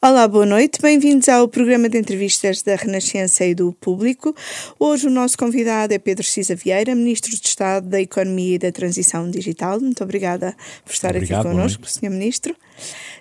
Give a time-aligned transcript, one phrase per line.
[0.00, 0.80] Olá, boa noite.
[0.80, 4.32] Bem-vindos ao programa de entrevistas da Renascença e do Público.
[4.78, 8.70] Hoje o nosso convidado é Pedro Cisa Vieira, Ministro de Estado da Economia e da
[8.70, 9.80] Transição Digital.
[9.80, 12.10] Muito obrigada por estar Obrigado, aqui connosco, Sr.
[12.10, 12.54] Ministro.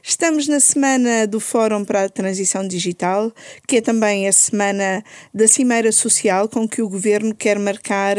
[0.02, 3.32] Estamos na semana do Fórum para a Transição Digital,
[3.68, 5.04] que é também a semana
[5.34, 8.16] da Cimeira Social com que o Governo quer marcar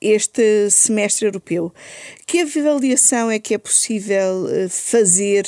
[0.00, 1.72] este semestre europeu.
[2.26, 5.46] Que avaliação é que é possível eh, fazer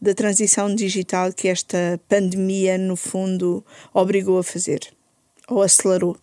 [0.00, 4.80] da transição digital que esta pandemia, no fundo, obrigou a fazer
[5.48, 6.16] ou acelerou?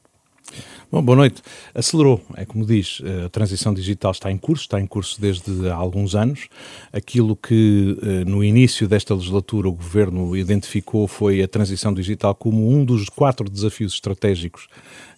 [0.91, 1.41] Bom, boa noite.
[1.75, 5.69] Acelerou, é como diz, eh, a transição digital está em curso, está em curso desde
[5.69, 6.47] há alguns anos.
[6.91, 12.71] Aquilo que eh, no início desta legislatura o Governo identificou foi a transição digital como
[12.71, 14.67] um dos quatro desafios estratégicos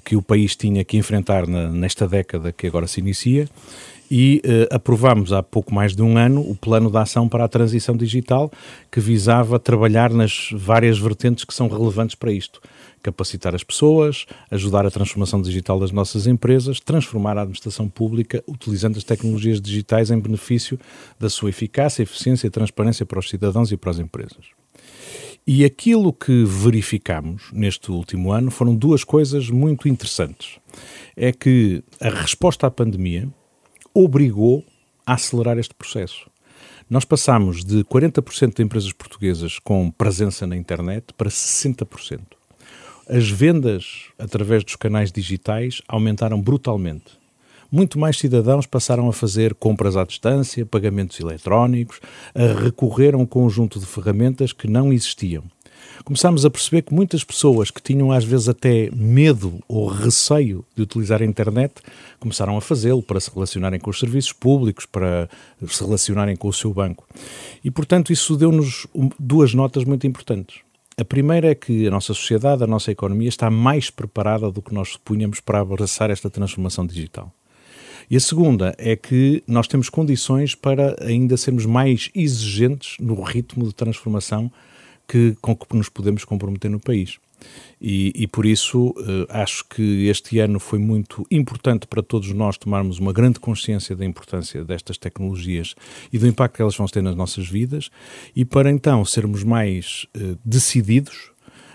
[0.03, 3.47] que o país tinha que enfrentar na, nesta década que agora se inicia
[4.13, 7.47] e eh, aprovámos há pouco mais de um ano o plano de ação para a
[7.47, 8.51] transição digital
[8.91, 12.59] que visava trabalhar nas várias vertentes que são relevantes para isto
[13.01, 18.97] capacitar as pessoas, ajudar a transformação digital das nossas empresas, transformar a administração pública utilizando
[18.97, 20.77] as tecnologias digitais em benefício
[21.17, 24.45] da sua eficácia, eficiência e transparência para os cidadãos e para as empresas.
[25.47, 30.59] E aquilo que verificamos neste último ano foram duas coisas muito interessantes.
[31.15, 33.27] É que a resposta à pandemia
[33.93, 34.65] obrigou
[35.05, 36.29] a acelerar este processo.
[36.89, 42.19] Nós passamos de 40% de empresas portuguesas com presença na internet para 60%.
[43.07, 47.19] As vendas através dos canais digitais aumentaram brutalmente.
[47.71, 52.01] Muito mais cidadãos passaram a fazer compras à distância, pagamentos eletrónicos,
[52.35, 55.45] a recorrer a um conjunto de ferramentas que não existiam.
[56.03, 60.81] Começámos a perceber que muitas pessoas que tinham às vezes até medo ou receio de
[60.81, 61.75] utilizar a internet
[62.19, 65.29] começaram a fazê-lo para se relacionarem com os serviços públicos, para
[65.67, 67.07] se relacionarem com o seu banco.
[67.63, 68.87] E, portanto, isso deu-nos
[69.19, 70.59] duas notas muito importantes.
[70.97, 74.73] A primeira é que a nossa sociedade, a nossa economia está mais preparada do que
[74.73, 77.33] nós supunhamos para abraçar esta transformação digital.
[78.09, 83.65] E a segunda é que nós temos condições para ainda sermos mais exigentes no ritmo
[83.65, 84.51] de transformação
[85.11, 87.19] que, com que nos podemos comprometer no país.
[87.81, 92.55] E, e, por isso uh, acho que este ano foi muito importante para todos nós
[92.55, 95.73] tomarmos uma grande consciência da importância destas tecnologias
[96.13, 97.89] e do impacto que elas vão ter nas nossas vidas
[98.35, 101.30] e para então sermos mais uh, decididos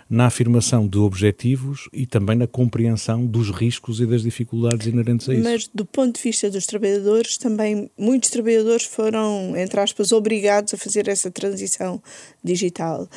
[0.08, 5.34] na afirmação de objetivos e também na compreensão dos riscos e das dificuldades inerentes a
[5.34, 5.42] isso.
[5.42, 10.76] Mas do ponto de vista dos trabalhadores, também muitos trabalhadores foram, entre aspas, obrigados a
[10.76, 12.00] fazer essa transição
[12.42, 13.08] digital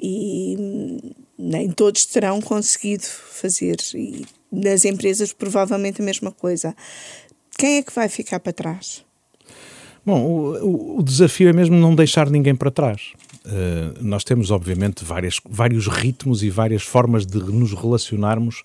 [0.00, 0.98] e
[1.38, 3.76] nem todos terão conseguido fazer.
[3.94, 6.74] E nas empresas, provavelmente a mesma coisa.
[7.56, 9.03] Quem é que vai ficar para trás?
[10.04, 13.12] Bom, o, o, desafio é mesmo não deixar ninguém para trás.
[13.46, 18.62] Uh, nós temos, obviamente, várias, vários ritmos e várias formas de nos relacionarmos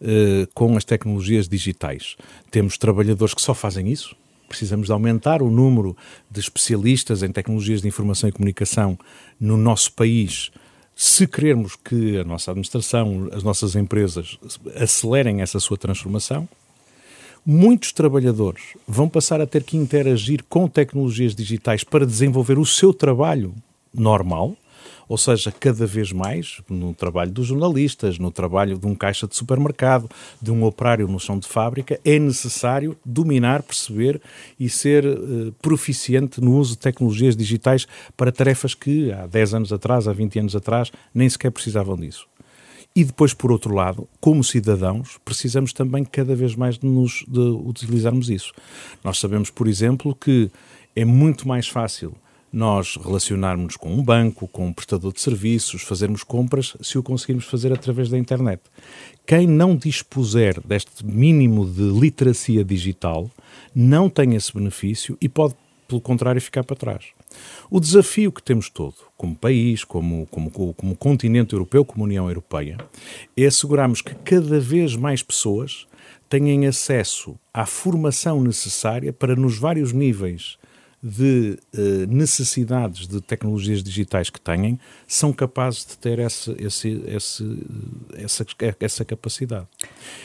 [0.00, 2.16] uh, com as tecnologias digitais.
[2.50, 4.14] Temos trabalhadores que só fazem isso.
[4.48, 5.96] Precisamos de aumentar o número
[6.30, 8.96] de especialistas em tecnologias de informação e comunicação
[9.40, 10.52] no nosso país
[10.98, 14.38] se queremos que a nossa administração, as nossas empresas
[14.74, 16.48] acelerem essa sua transformação,
[17.46, 22.92] muitos trabalhadores vão passar a ter que interagir com tecnologias digitais para desenvolver o seu
[22.92, 23.54] trabalho
[23.94, 24.56] normal,
[25.08, 29.36] ou seja, cada vez mais no trabalho dos jornalistas, no trabalho de um caixa de
[29.36, 30.10] supermercado,
[30.42, 34.20] de um operário no chão de fábrica, é necessário dominar, perceber
[34.58, 37.86] e ser uh, proficiente no uso de tecnologias digitais
[38.16, 42.26] para tarefas que há 10 anos atrás, há 20 anos atrás, nem sequer precisavam disso.
[42.96, 47.38] E depois, por outro lado, como cidadãos, precisamos também cada vez mais de, nos, de
[47.38, 48.54] utilizarmos isso.
[49.04, 50.50] Nós sabemos, por exemplo, que
[50.96, 52.14] é muito mais fácil
[52.50, 57.44] nós relacionarmos com um banco, com um prestador de serviços, fazermos compras, se o conseguirmos
[57.44, 58.62] fazer através da internet.
[59.26, 63.30] Quem não dispuser deste mínimo de literacia digital
[63.74, 65.54] não tem esse benefício e pode,
[65.86, 67.06] pelo contrário, ficar para trás.
[67.70, 72.78] O desafio que temos todo, como país, como, como, como continente europeu, como União Europeia,
[73.36, 75.86] é assegurarmos que cada vez mais pessoas
[76.28, 80.58] tenham acesso à formação necessária para, nos vários níveis
[81.06, 84.76] de uh, necessidades de tecnologias digitais que têm,
[85.06, 87.58] são capazes de ter essa, esse, esse,
[88.14, 88.46] essa,
[88.80, 89.68] essa capacidade.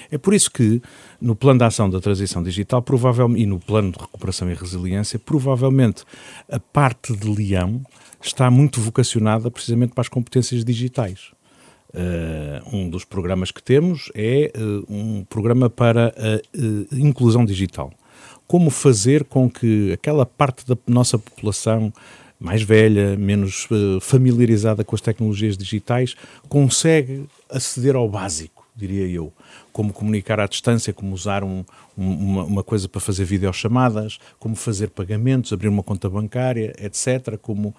[0.10, 0.82] É por isso que,
[1.22, 5.20] no plano de ação da transição digital, provavelmente, e no plano de recuperação e resiliência,
[5.20, 6.04] provavelmente
[6.50, 7.86] a parte de Leão
[8.20, 11.32] está muito vocacionada precisamente para as competências digitais.
[11.94, 17.92] Uh, um dos programas que temos é uh, um programa para a inclusão digital
[18.52, 21.94] como fazer com que aquela parte da nossa população
[22.38, 26.18] mais velha, menos uh, familiarizada com as tecnologias digitais,
[26.50, 29.32] consegue aceder ao básico, diria eu.
[29.72, 31.64] Como comunicar à distância, como usar um,
[31.98, 37.38] um, uma, uma, coisa para fazer videochamadas, como fazer pagamentos, abrir uma conta bancária, etc.
[37.42, 37.74] Como...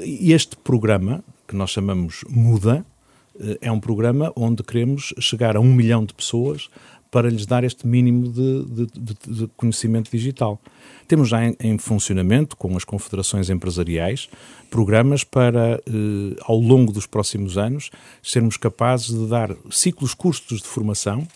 [0.00, 2.86] Este programa, que nós chamamos Muda,
[3.34, 6.70] uh, é um programa onde queremos chegar a um milhão de pessoas
[7.10, 10.60] para lhes dar este mínimo de, de, de, conhecimento digital.
[11.06, 14.28] Temos já em, em, funcionamento, com as confederações empresariais,
[14.70, 17.90] programas para, eh, ao longo dos próximos anos,
[18.22, 21.26] sermos capazes de dar ciclos curtos de formação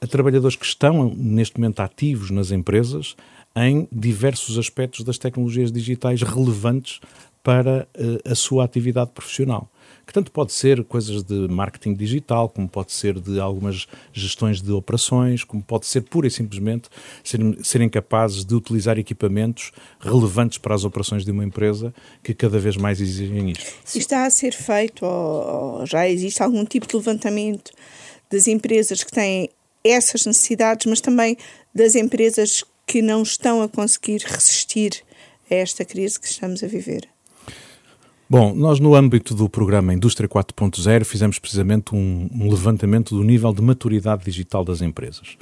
[0.00, 3.16] a trabalhadores que estão neste momento ativos nas empresas
[3.56, 7.00] em diversos aspectos das tecnologias digitais relevantes
[7.42, 9.70] para eh, a sua atividade profissional
[10.06, 14.70] que tanto pode ser coisas de marketing digital, como pode ser de algumas gestões de
[14.70, 16.88] operações, como pode ser pura e simplesmente
[17.24, 21.92] serem, serem capazes de utilizar equipamentos relevantes para as operações de uma empresa
[22.22, 23.66] que cada vez mais exigem isto.
[23.84, 27.72] Se está a ser feito ou, ou já existe algum tipo de levantamento
[28.30, 29.50] das empresas que têm
[29.82, 31.36] essas necessidades, mas também
[31.74, 35.02] das empresas que não estão a conseguir resistir
[35.50, 37.15] a esta crise que estamos a viver?
[38.28, 43.52] Bom, nós no âmbito do programa Indústria 4.0 fizemos precisamente um, um, levantamento do nível
[43.52, 45.36] de maturidade digital das empresas.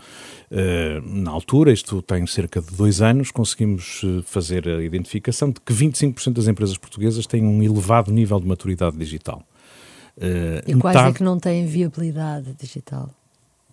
[0.51, 5.61] Uh, na altura, isto tem cerca de dois anos, conseguimos eh, fazer a identificação de
[5.63, 9.43] que 25% das empresas portuguesas têm um elevado nível de maturidade digital.
[10.19, 11.09] Uh, e quais metade...
[11.09, 13.09] é que não têm viabilidade digital?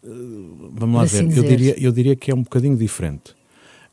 [0.02, 3.36] Uh, vamos lá ver, assim eu diria, eu diria que é um bocadinho diferente.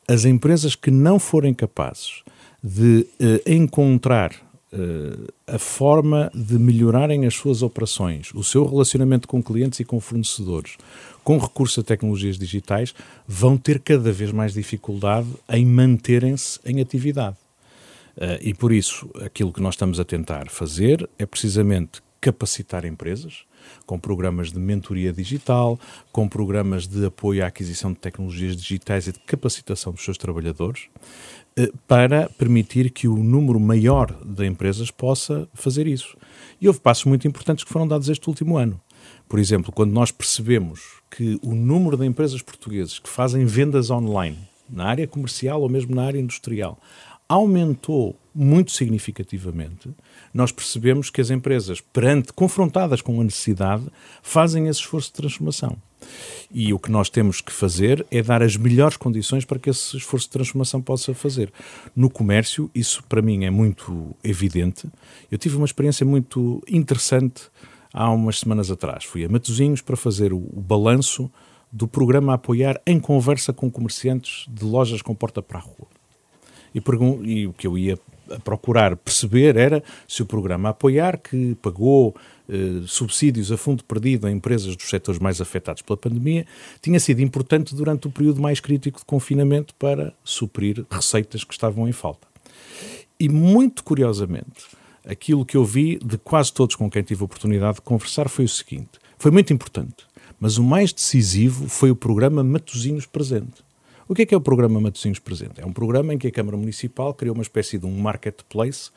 [0.06, 2.22] As empresas que não forem capazes
[2.62, 3.06] de
[3.46, 4.47] encontrar
[5.46, 10.76] a forma de melhorarem as suas operações, o seu relacionamento com clientes e com fornecedores,
[11.24, 12.94] com recurso a tecnologias digitais,
[13.26, 17.36] vão ter cada vez mais dificuldade em manterem-se em atividade.
[18.16, 23.44] Uh, e por isso, aquilo que nós estamos a tentar fazer é precisamente capacitar empresas,
[23.86, 25.78] com programas de mentoria digital,
[26.10, 30.88] com programas de apoio à aquisição de tecnologias digitais e de capacitação dos seus trabalhadores,
[30.92, 31.37] eh,
[31.86, 36.16] para permitir que o número maior de empresas possa fazer isso.
[36.60, 38.80] E houve passos muito importantes que foram dados este último ano.
[39.28, 44.38] Por exemplo, quando nós percebemos que o número de empresas portuguesas que fazem vendas online,
[44.68, 46.78] na área comercial ou mesmo na área industrial,
[47.28, 49.90] aumentou muito significativamente,
[50.32, 53.84] nós percebemos que as empresas, perante, confrontadas com a necessidade,
[54.22, 55.76] fazem esse esforço de transformação.
[56.50, 59.96] E o que nós temos que fazer é dar as melhores condições para que esse
[59.96, 61.52] esforço de transformação possa fazer.
[61.94, 64.88] No comércio, isso para mim é muito evidente.
[65.30, 67.42] Eu tive uma experiência muito interessante
[67.92, 69.04] há umas semanas atrás.
[69.04, 71.30] Fui a Matosinhos para fazer o, o balanço
[71.70, 75.86] do programa a apoiar em conversa com comerciantes de lojas com porta para a rua.
[76.74, 76.80] E,
[77.30, 77.98] e o que eu ia
[78.44, 82.14] procurar perceber era se o programa a apoiar, que pagou
[82.48, 86.46] eh, subsídios a fundo perdido a empresas dos setores mais afetados pela pandemia,
[86.80, 91.86] tinha sido importante durante o período mais crítico de confinamento para suprir receitas que estavam
[91.86, 92.26] em falta.
[93.20, 94.64] E muito curiosamente,
[95.06, 98.44] aquilo que eu vi de quase todos com quem tive a oportunidade de conversar foi
[98.44, 100.06] o seguinte: foi muito importante,
[100.38, 103.66] mas o mais decisivo foi o programa Matozinhos Presente.
[104.08, 105.60] O que é que é o programa Matosinhos Presente?
[105.60, 108.90] É um programa em que a Câmara Municipal criou uma espécie de um marketplace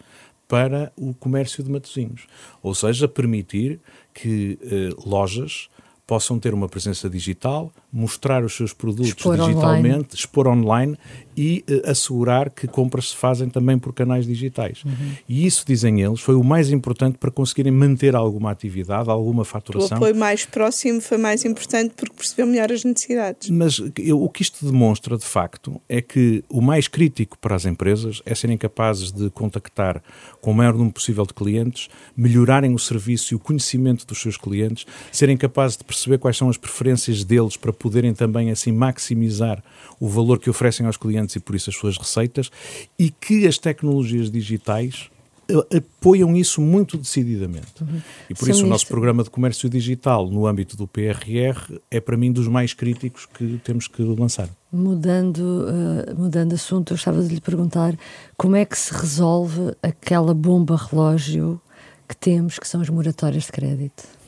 [0.51, 2.27] para o comércio de Matosinhos.
[2.62, 3.79] Ou seja, permitir
[4.13, 5.70] que eh, lojas
[6.12, 10.08] possam ter uma presença digital, mostrar os seus produtos expor digitalmente, online.
[10.13, 10.98] expor online
[11.38, 14.84] e uh, assegurar que compras se fazem também por canais digitais.
[14.84, 15.13] Uhum.
[15.30, 19.98] E isso, dizem eles, foi o mais importante para conseguirem manter alguma atividade, alguma faturação.
[19.98, 23.50] O apoio mais próximo foi mais importante porque percebeu melhor as necessidades.
[23.50, 27.65] Mas eu, o que isto demonstra, de facto, é que o mais crítico para as
[27.65, 30.03] empresas é serem capazes de contactar
[30.41, 31.88] com o maior número possível de clientes,
[32.18, 36.50] melhorarem o serviço e o conhecimento dos seus clientes, serem capazes de perceber quais são
[36.50, 39.63] as preferências deles para poderem também assim maximizar
[40.00, 42.50] o valor que oferecem aos clientes e por isso as suas receitas
[42.98, 45.10] e que as tecnologias digitais
[45.50, 47.81] eh, apoiam isso muito decididamente.
[47.81, 48.01] Uhum.
[48.29, 52.00] E por Sim, isso o nosso programa de comércio digital no âmbito do PRR é
[52.00, 54.50] para mim dos mais críticos que temos que lançar.
[54.72, 57.98] Mudando, uh, mudando assunto, eu estava de lhe perguntar
[58.38, 61.60] como é que se resolve aquela bomba relógio
[62.08, 64.21] que temos, que são as moratórias de crédito.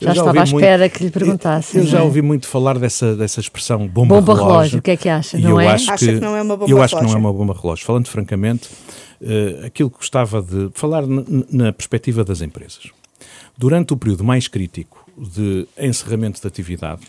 [0.00, 1.76] Já, já estava à espera muito, que lhe perguntasse.
[1.76, 2.02] Eu, eu já é?
[2.02, 4.52] ouvi muito falar dessa, dessa expressão bomba, bomba relógio.
[4.52, 4.78] relógio.
[4.78, 5.38] O que é que acha?
[5.38, 5.68] Não é?
[5.68, 6.84] Acho que, que, não é uma bomba Eu relógio.
[6.84, 7.84] acho que não é uma bomba relógio.
[7.84, 8.68] Falando francamente,
[9.20, 12.90] uh, aquilo que gostava de falar na perspectiva das empresas.
[13.56, 17.02] Durante o período mais crítico de encerramento de atividade,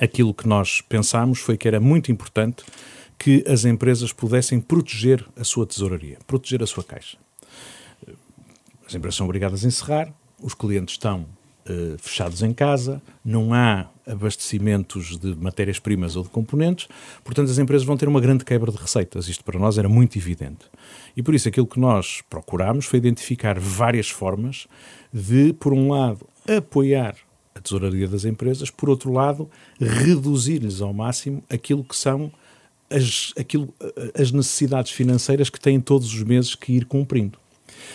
[0.00, 2.62] aquilo que nós pensámos foi que era muito importante
[3.18, 7.16] que as empresas pudessem proteger a sua tesouraria, proteger a sua caixa.
[8.86, 10.12] As empresas são obrigadas a encerrar,
[10.42, 16.88] os clientes estão uh, fechados em casa, não há abastecimentos de matérias-primas ou de componentes,
[17.24, 19.28] portanto as empresas vão ter uma grande quebra de receitas.
[19.28, 20.66] Isto para nós era muito evidente.
[21.16, 24.66] E por isso aquilo que nós procurámos foi identificar várias formas
[25.12, 27.14] de, por um lado, apoiar
[27.54, 29.48] a tesouraria das empresas, por outro lado,
[29.80, 32.32] reduzir-lhes ao máximo aquilo que são
[32.90, 33.72] as, aquilo,
[34.18, 37.38] as necessidades financeiras que têm todos os meses que ir cumprindo.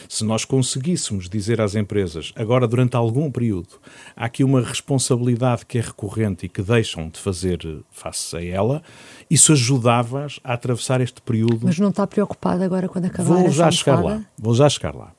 [0.08, 3.70] Se nós conseguíssemos dizer às empresas, agora durante algum período,
[4.15, 7.60] há aqui uma responsabilidade que é recorrente e que deixam de fazer
[7.91, 8.82] face a ela,
[9.29, 11.62] isso ajudava-as a atravessar este período.
[11.63, 14.25] Mas não está preocupado agora quando acabar Vou já chegar lá.
[14.38, 15.12] Vou já chegar lá.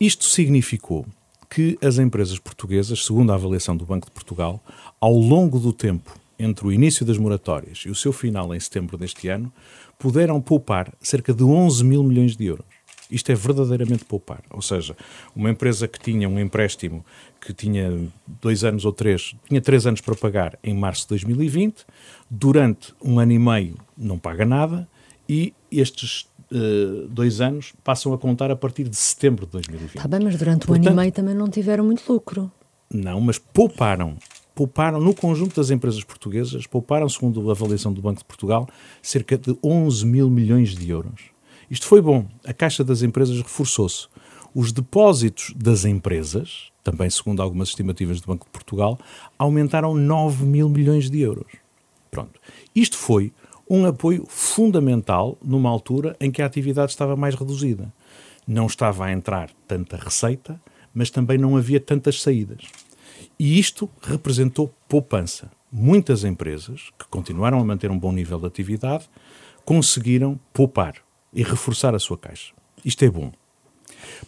[0.00, 1.06] Isto significou
[1.50, 4.62] que as empresas portuguesas, segundo a avaliação do Banco de Portugal,
[5.00, 8.96] ao longo do tempo entre o início das moratórias e o seu final em setembro
[8.96, 9.52] deste ano,
[9.98, 12.77] puderam poupar cerca de 11 mil milhões de euros.
[13.10, 14.42] Isto é verdadeiramente poupar.
[14.50, 14.96] Ou seja,
[15.34, 17.04] uma empresa que tinha um empréstimo
[17.40, 18.08] que tinha
[18.40, 21.86] dois anos ou três, tinha três anos para pagar em março de 2020,
[22.30, 24.88] durante um ano e meio não paga nada
[25.28, 29.96] e estes uh, dois anos passam a contar a partir de setembro de 2020.
[29.96, 32.50] Está bem, mas durante Portanto, um ano e meio também não tiveram muito lucro.
[32.92, 34.16] Não, mas pouparam.
[34.54, 38.68] Pouparam, no conjunto das empresas portuguesas, pouparam, segundo a avaliação do Banco de Portugal,
[39.00, 41.30] cerca de 11 mil milhões de euros.
[41.70, 42.26] Isto foi bom.
[42.44, 44.08] A Caixa das Empresas reforçou-se.
[44.54, 48.98] Os depósitos das empresas, também segundo algumas estimativas do Banco de Portugal,
[49.38, 51.52] aumentaram 9 mil milhões de euros.
[52.10, 52.40] Pronto.
[52.74, 53.32] Isto foi
[53.68, 57.92] um apoio fundamental numa altura em que a atividade estava mais reduzida.
[58.46, 60.58] Não estava a entrar tanta receita,
[60.94, 62.62] mas também não havia tantas saídas.
[63.38, 65.50] E isto representou poupança.
[65.70, 69.08] Muitas empresas, que continuaram a manter um bom nível de atividade,
[69.66, 70.94] conseguiram poupar
[71.32, 72.52] e reforçar a sua caixa.
[72.84, 73.32] Isto é bom.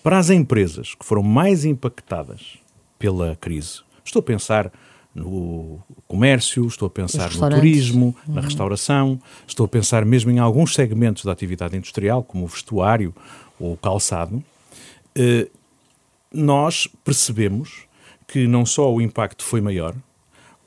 [0.02, 2.58] Para as empresas que foram mais impactadas
[2.98, 4.72] pela crise, estou a pensar
[5.14, 8.34] no comércio, estou a pensar no turismo, uhum.
[8.34, 13.14] na restauração, estou a pensar mesmo em alguns segmentos da atividade industrial, como o vestuário
[13.58, 14.42] ou o calçado,
[15.14, 15.48] eh,
[16.32, 17.84] nós percebemos
[18.26, 19.94] que não só o impacto foi maior,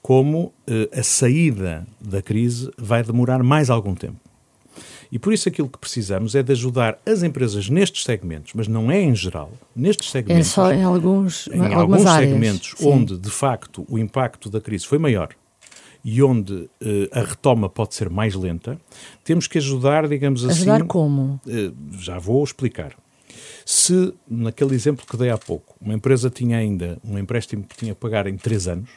[0.01, 4.23] como eh, a saída da crise vai demorar mais algum tempo.
[5.13, 8.91] E por isso aquilo que precisamos é de ajudar as empresas nestes segmentos, mas não
[8.91, 10.48] é em geral, nestes segmentos.
[10.48, 12.89] É só em alguns Em alguns segmentos Sim.
[12.89, 15.29] onde, de facto, o impacto da crise foi maior
[16.03, 16.70] e onde uh,
[17.12, 18.82] a retoma pode ser mais lenta,
[19.24, 20.62] temos que ajudar, digamos assim...
[20.62, 21.39] Ajudar como?
[21.46, 22.96] Uh, já vou explicar.
[23.63, 27.93] Se, naquele exemplo que dei há pouco, uma empresa tinha ainda um empréstimo que tinha
[27.93, 28.89] que pagar em 3 anos,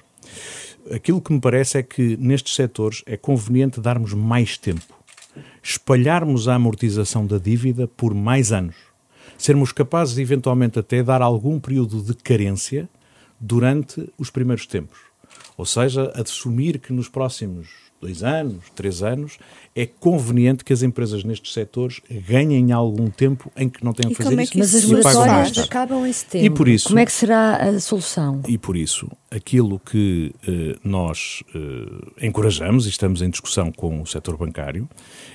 [0.90, 4.96] aquilo que me parece é que nestes setores é conveniente darmos mais tempo
[5.62, 8.76] espalharmos a amortização da dívida por mais anos.
[9.38, 12.88] Sermos capazes eventualmente, até dar algum período de carência
[13.38, 14.98] durante os primeiros tempos.
[15.56, 19.38] Ou seja, assumir que nos próximos dois anos, três anos,
[19.74, 24.22] é conveniente que as empresas nestes setores ganhem algum tempo em que não tenham que
[24.22, 24.58] fazer é isso.
[24.58, 26.46] Mas as moratórias acabam em setembro.
[26.46, 28.42] E por isso, Como é que será a solução?
[28.48, 34.06] E por isso, aquilo que eh, nós eh, encorajamos e estamos em discussão com o
[34.06, 34.88] setor bancário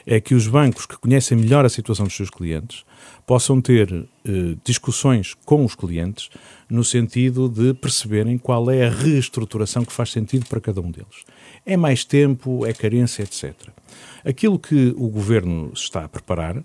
[0.06, 2.84] é que os bancos que conhecem melhor a situação dos seus clientes
[3.26, 3.92] possam ter
[4.26, 6.30] eh, discussões com os clientes
[6.70, 11.26] no sentido de perceberem qual é a reestruturação que faz sentido para cada um deles.
[11.66, 13.54] É mais tempo, é carência, etc.
[14.26, 16.58] Aquilo que o governo está a preparar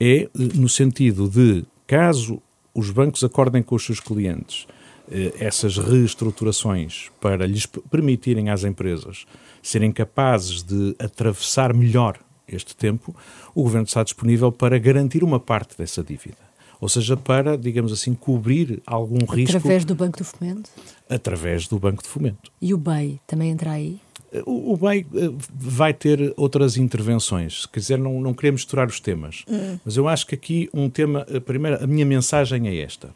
[0.00, 2.42] é eh, no sentido de, caso
[2.74, 4.66] os bancos acordem com os seus clientes
[5.10, 9.24] eh, essas reestruturações para lhes permitirem às empresas
[9.62, 13.14] serem capazes de atravessar melhor este tempo,
[13.54, 16.38] o Governo está disponível para garantir uma parte dessa dívida.
[16.80, 19.56] Ou seja, para, digamos assim, cobrir algum Através risco.
[19.56, 20.70] Através do Banco do Fomento?
[21.08, 22.52] Através do Banco de Fomento.
[22.60, 23.98] E o BEI também entra aí?
[24.44, 27.66] O, o BEI eh, vai ter outras intervenções.
[27.66, 29.44] Quer dizer, não, não queremos misturar os temas.
[29.48, 29.78] Hum.
[29.84, 31.26] Mas eu acho que aqui um tema.
[31.34, 33.10] A, primeira, a minha mensagem é esta.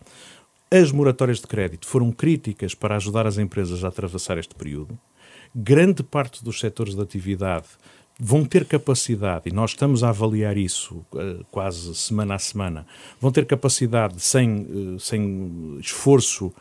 [0.70, 4.98] As moratórias de crédito foram críticas para ajudar as empresas a atravessar este período.
[5.54, 7.66] Grande parte dos setores de atividade
[8.22, 12.86] vão ter capacidade, e nós estamos a avaliar isso uh, quase semana a semana,
[13.18, 16.52] vão ter capacidade, sem, uh, sem esforço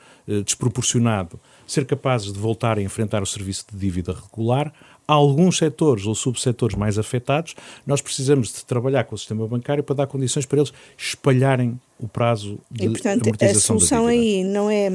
[0.45, 1.39] desproporcionado,
[1.71, 4.73] ser capazes de voltar a enfrentar o serviço de dívida regular.
[5.07, 9.83] Há alguns setores ou subsetores mais afetados, nós precisamos de trabalhar com o sistema bancário
[9.83, 14.43] para dar condições para eles espalharem o prazo de e, portanto, amortização a solução aí
[14.43, 14.89] não é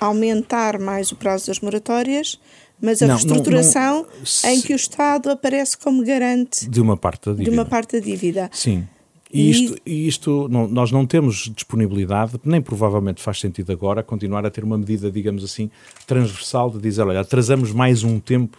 [0.00, 2.40] aumentar mais o prazo das moratórias,
[2.80, 4.06] mas a não, reestruturação não,
[4.42, 7.50] não, em que o Estado aparece como garante de uma parte da dívida.
[7.50, 8.50] De uma parte da dívida.
[8.52, 8.88] Sim.
[9.32, 14.44] E isto, e isto não, nós não temos disponibilidade, nem provavelmente faz sentido agora, continuar
[14.44, 15.70] a ter uma medida, digamos assim,
[16.06, 18.58] transversal de dizer, olha, atrasamos mais um tempo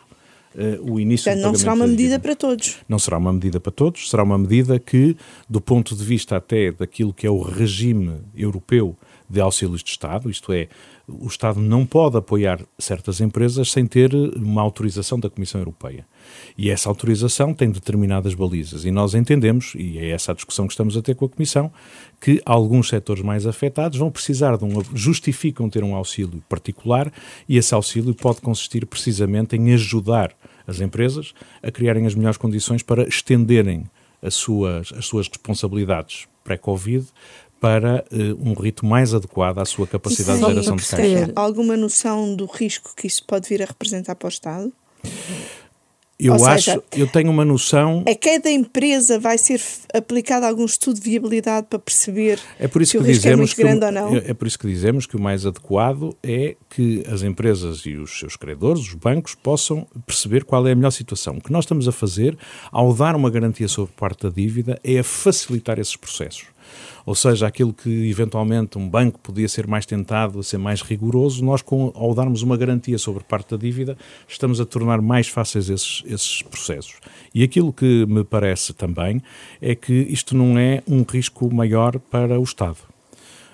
[0.56, 2.78] uh, o início Portanto, não será uma medida para todos.
[2.88, 5.18] Não será uma medida para todos, será uma medida que,
[5.50, 8.96] do ponto de vista até daquilo que é o regime europeu
[9.30, 10.68] de auxílios de Estado, isto é,
[11.08, 16.06] o Estado não pode apoiar certas empresas sem ter uma autorização da Comissão Europeia.
[16.58, 18.86] E essa autorização tem determinadas balizas.
[18.86, 21.72] E nós entendemos, e é essa a discussão que estamos a ter com a Comissão,
[22.20, 24.84] que alguns setores mais afetados vão precisar de um.
[24.94, 27.12] justificam ter um auxílio particular
[27.48, 30.32] e esse auxílio pode consistir precisamente em ajudar
[30.68, 33.86] as empresas a criarem as melhores condições para estenderem
[34.22, 37.08] as suas, as suas responsabilidades pré-Covid
[37.60, 41.32] para uh, um ritmo mais adequado à sua capacidade de geração de caixa.
[41.36, 44.74] Alguma noção do risco que isso pode vir a representar para o Estado?
[46.24, 48.04] Eu Ou acho, seja, eu tenho uma noção.
[48.08, 49.60] A cada empresa vai ser
[49.94, 53.36] aplicado algum estudo de viabilidade para perceber é por isso que, que o risco é
[53.36, 54.16] muito grande o, ou não?
[54.16, 58.20] É por isso que dizemos que o mais adequado é que as empresas e os
[58.20, 61.38] seus credores, os bancos, possam perceber qual é a melhor situação.
[61.38, 62.38] O que nós estamos a fazer,
[62.72, 66.46] ao dar uma garantia sobre parte da dívida, é a facilitar esses processos.
[67.06, 71.44] Ou seja, aquilo que eventualmente um banco podia ser mais tentado a ser mais rigoroso,
[71.44, 73.98] nós, com, ao darmos uma garantia sobre parte da dívida,
[74.28, 76.96] estamos a tornar mais fáceis esses, esses processos.
[77.34, 79.22] E aquilo que me parece também
[79.62, 82.78] é que isto não é um risco maior para o Estado.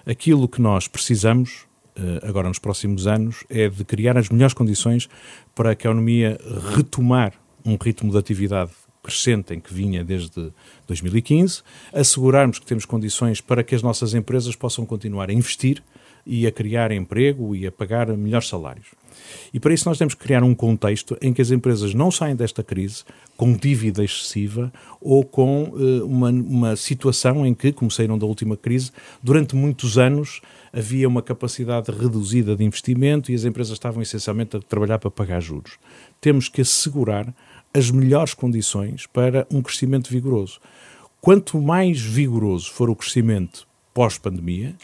[0.06, 5.10] Aquilo que nós precisamos eh, agora nos próximos anos é de criar as melhores condições
[5.56, 6.40] para a economia
[6.76, 7.34] retomar
[7.66, 8.72] um ritmo de atividade
[9.08, 10.52] crescente em que vinha desde
[10.86, 11.62] 2015,
[11.94, 15.82] assegurarmos que temos condições para que as nossas empresas possam continuar a investir
[16.26, 18.88] e a criar emprego e a pagar melhores salários.
[19.54, 22.36] E para isso nós temos que criar um contexto em que as empresas não saem
[22.36, 23.06] desta crise
[23.38, 28.58] com dívida excessiva ou com uh, uma, uma situação em que, como saíram da última
[28.58, 28.92] crise,
[29.24, 30.42] durante muitos anos
[30.74, 35.42] havia uma capacidade reduzida de investimento e as empresas estavam essencialmente a trabalhar para pagar
[35.42, 35.80] juros.
[36.20, 37.34] Temos que assegurar
[37.74, 40.60] as melhores condições para um crescimento vigoroso.
[41.22, 44.76] Quanto mais vigoroso for o crescimento pós-pandemia,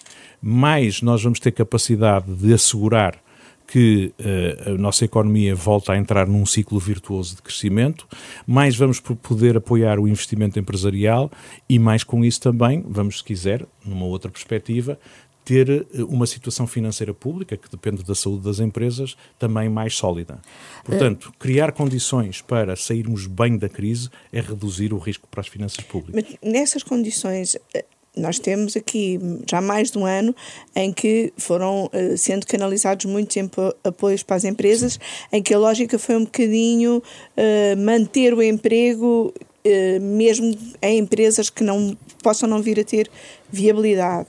[0.41, 3.21] mais nós vamos ter capacidade de assegurar
[3.67, 8.07] que uh, a nossa economia volta a entrar num ciclo virtuoso de crescimento,
[8.45, 11.31] mais vamos poder apoiar o investimento empresarial
[11.67, 14.99] e mais com isso também, vamos, se quiser, numa outra perspectiva,
[15.43, 20.39] ter eh, uma situação financeira pública, que depende da saúde das empresas, também mais sólida.
[20.83, 25.83] Portanto, criar condições para sairmos bem da crise é reduzir o risco para as finanças
[25.83, 26.23] públicas.
[26.41, 30.35] Mas nessas condições, eh, nós temos aqui já mais de um ano
[30.75, 33.35] em que foram uh, sendo canalizados muitos
[33.83, 34.99] apoios para as empresas, Sim.
[35.31, 39.33] em que a lógica foi um bocadinho uh, manter o emprego
[39.65, 43.09] uh, mesmo em empresas que não possam não vir a ter
[43.51, 44.27] viabilidade.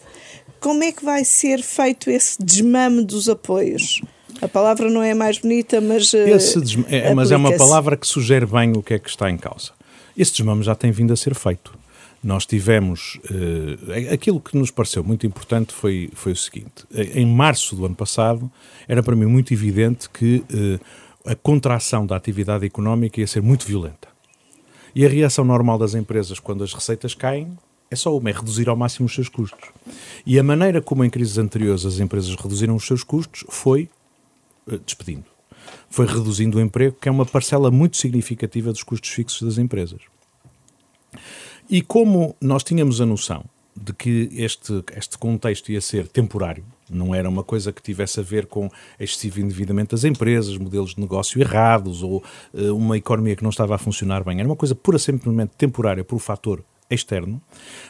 [0.64, 4.00] Como é que vai ser feito esse desmame dos apoios?
[4.40, 6.10] A palavra não é mais bonita, mas.
[6.14, 6.16] Uh,
[6.88, 9.72] é, mas é uma palavra que sugere bem o que é que está em causa.
[10.16, 11.76] Esse desmame já tem vindo a ser feito.
[12.22, 13.20] Nós tivemos.
[13.30, 17.94] Uh, aquilo que nos pareceu muito importante foi, foi o seguinte: em março do ano
[17.94, 18.50] passado,
[18.88, 23.66] era para mim muito evidente que uh, a contração da atividade económica ia ser muito
[23.66, 24.08] violenta.
[24.94, 27.54] E a reação normal das empresas quando as receitas caem
[27.94, 29.70] é só uma, é reduzir ao máximo os seus custos.
[30.26, 33.88] E a maneira como em crises anteriores as empresas reduziram os seus custos foi
[34.66, 35.24] uh, despedindo.
[35.88, 40.00] Foi reduzindo o emprego, que é uma parcela muito significativa dos custos fixos das empresas.
[41.70, 43.44] E como nós tínhamos a noção
[43.76, 48.22] de que este, este contexto ia ser temporário, não era uma coisa que tivesse a
[48.22, 48.68] ver com
[49.00, 53.74] excessivo endividamento das empresas, modelos de negócio errados ou uh, uma economia que não estava
[53.76, 56.62] a funcionar bem, era uma coisa pura simplesmente temporária por um fator
[56.94, 57.40] externo,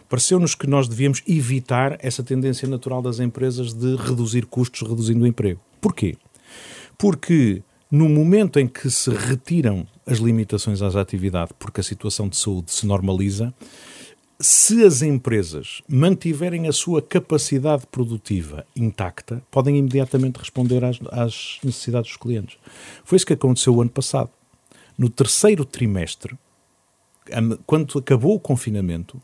[0.08, 5.26] pareceu-nos que nós devíamos evitar essa tendência natural das empresas de reduzir custos reduzindo o
[5.26, 5.60] emprego.
[5.80, 6.16] Porquê?
[6.98, 12.36] Porque no momento em que se retiram as limitações às atividades, porque a situação de
[12.36, 13.54] saúde se normaliza,
[14.40, 22.10] se as empresas mantiverem a sua capacidade produtiva intacta, podem imediatamente responder às, às necessidades
[22.10, 22.58] dos clientes.
[23.04, 24.30] Foi isso que aconteceu o ano passado.
[24.98, 26.36] No terceiro trimestre,
[27.66, 29.20] quando acabou o confinamento,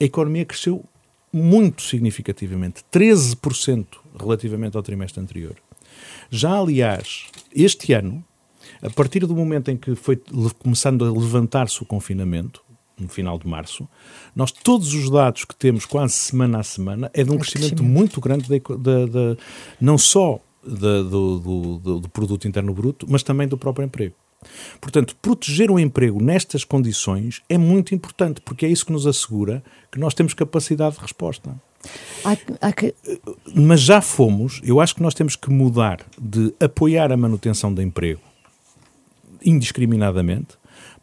[0.00, 0.84] a economia cresceu
[1.32, 3.86] muito significativamente, 13%
[4.18, 5.56] relativamente ao trimestre anterior.
[6.30, 8.22] Já, aliás, este ano,
[8.82, 10.20] a partir do momento em que foi
[10.58, 12.62] começando a levantar-se o confinamento,
[12.98, 13.88] no final de março,
[14.36, 17.82] nós todos os dados que temos quase semana a semana é de um crescimento, crescimento,
[17.82, 19.38] muito grande de, de, de,
[19.80, 24.14] não só do, do, do, do produto interno bruto, mas também do próprio emprego.
[24.80, 29.62] Portanto, proteger o emprego nestas condições é muito importante, porque é isso que nos assegura
[29.90, 31.54] que nós temos capacidade de resposta.
[32.24, 32.94] Há, há que...
[33.54, 37.82] Mas já fomos, eu acho que nós temos que mudar de apoiar a manutenção do
[37.82, 38.20] emprego
[39.44, 40.56] indiscriminadamente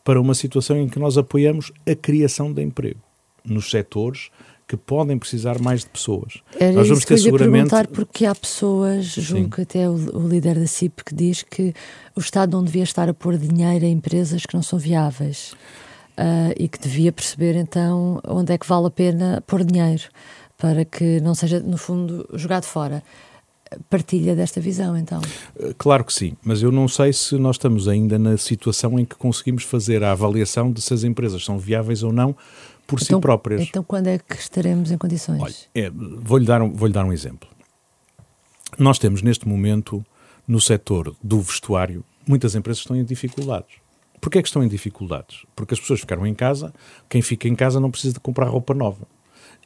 [0.04, 3.00] para uma situação em que nós apoiamos a criação de emprego
[3.44, 4.30] nos setores
[4.70, 6.44] que podem precisar mais de pessoas.
[6.60, 7.72] Era Nós vamos isso ter seguramente...
[7.72, 11.74] perguntar porque há pessoas, julgo que até o, o, líder da CIP, que diz que
[12.16, 15.54] o Estado não devia estar a pôr dinheiro em empresas que não são viáveis
[16.20, 20.04] uh, e que devia perceber então onde é que vale a pena pôr dinheiro
[20.56, 23.02] para que não seja, no fundo, jogado fora
[23.90, 25.22] partilha desta visão, então?
[25.60, 29.06] Eh, claro que sim, mas eu não sei se nós estamos ainda na situação em
[29.06, 32.36] que conseguimos fazer a avaliação de se as empresas são viáveis ou não
[32.90, 33.62] por então, si próprias.
[33.62, 35.42] Então, quando é que estaremos em condições?
[35.42, 37.48] Olha, é, vou-lhe dar, um, vou dar um exemplo.
[38.80, 40.04] Nós temos neste momento,
[40.48, 43.76] no setor do vestuário, muitas empresas estão em dificuldades.
[44.20, 45.46] Porquê é que estão em dificuldades?
[45.56, 46.74] Porque as pessoas ficaram em casa,
[47.08, 49.08] quem fica em casa não precisa de comprar roupa nova.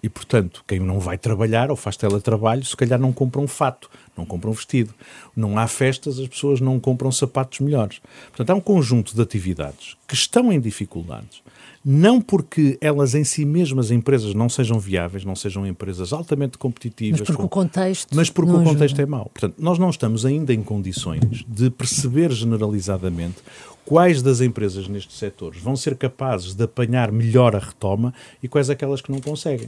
[0.02, 3.90] E, portanto, quem não vai trabalhar ou faz teletrabalho, se calhar não compra um fato,
[4.18, 4.94] não compra um vestido.
[5.34, 8.02] Não há festas, as pessoas não compram sapatos melhores.
[8.28, 11.42] Portanto, há um conjunto de atividades que estão em dificuldades
[11.86, 17.19] não porque elas em si mesmas, empresas, não sejam viáveis, não sejam empresas altamente competitivas.
[17.19, 18.15] Mas porque com, o contexto.
[18.15, 19.02] Mas porque o contexto ajuda.
[19.02, 19.26] é mau.
[19.26, 23.38] Portanto, nós não estamos ainda em condições de perceber generalizadamente
[23.86, 28.69] quais das empresas nestes setores vão ser capazes de apanhar melhor a retoma e quais
[28.69, 29.67] aquelas que não conseguem.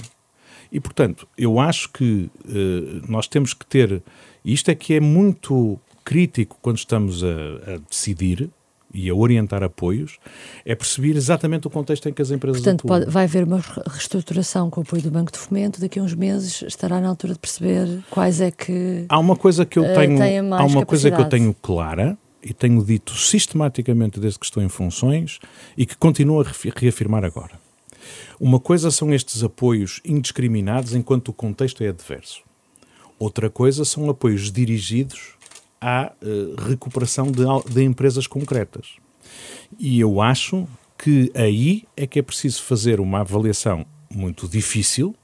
[0.72, 4.02] E, portanto, eu acho que uh, nós temos que ter.
[4.44, 8.50] Isto é que é muito crítico quando estamos a, a decidir
[8.96, 10.18] e a orientar apoios,
[10.66, 12.88] é perceber exatamente o contexto em que as empresas Portanto.
[12.88, 16.14] Pode, vai haver uma reestruturação com o apoio do Banco de Fomento, daqui a uns
[16.14, 19.94] meses estará na altura de perceber quais é que Há uma coisa que eu eh,
[19.94, 24.62] tenho, há uma coisa que eu tenho clara e tenho dito sistematicamente desde que estou
[24.62, 25.40] em funções
[25.76, 27.60] e que continuo a reafirmar agora.
[28.40, 32.42] Uma coisa são estes apoios indiscriminados enquanto o contexto é adverso.
[33.18, 35.35] Outra coisa são apoios dirigidos
[35.86, 38.96] à uh, recuperação de, de empresas concretas.
[39.78, 40.68] E eu acho
[40.98, 45.16] que aí é que é preciso fazer uma avaliação muito difícil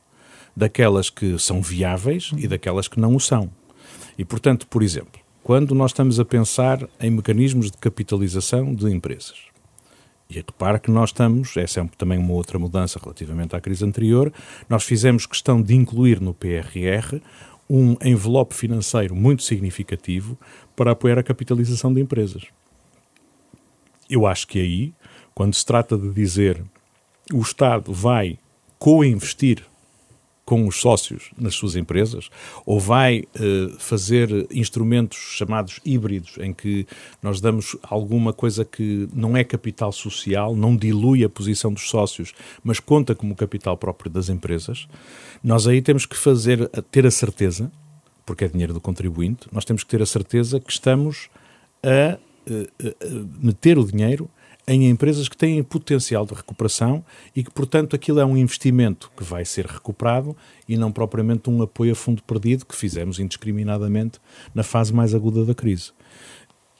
[0.56, 3.50] daquelas que são viáveis e daquelas que não o são.
[4.18, 9.52] E, portanto, por exemplo, quando nós estamos a pensar em mecanismos de capitalização de empresas,
[10.30, 14.32] e repara que nós estamos, essa é também uma outra mudança relativamente à crise anterior,
[14.70, 17.20] nós fizemos questão de incluir no PRR
[17.74, 20.38] um envelope financeiro muito significativo
[20.76, 22.44] para apoiar a capitalização de empresas.
[24.10, 24.94] Eu acho que aí,
[25.34, 26.62] quando se trata de dizer
[27.34, 28.38] o Estado vai
[28.78, 29.64] co-investir
[30.52, 32.30] com os sócios nas suas empresas,
[32.66, 36.86] ou vai uh, fazer instrumentos chamados híbridos, em que
[37.24, 42.34] nós damos alguma coisa que não é capital social, não dilui a posição dos sócios,
[42.62, 44.90] mas conta como capital próprio das empresas,
[45.42, 47.72] nós aí temos que fazer, ter a certeza,
[48.26, 51.30] porque é dinheiro do contribuinte, nós temos que ter a certeza que estamos
[51.82, 54.30] a, a, a meter o dinheiro
[54.72, 57.04] em empresas que têm potencial de recuperação
[57.36, 60.36] e que, portanto, aquilo é um investimento que vai ser recuperado
[60.68, 64.20] e não propriamente um apoio a fundo perdido que fizemos indiscriminadamente
[64.56, 65.92] na fase mais aguda da crise.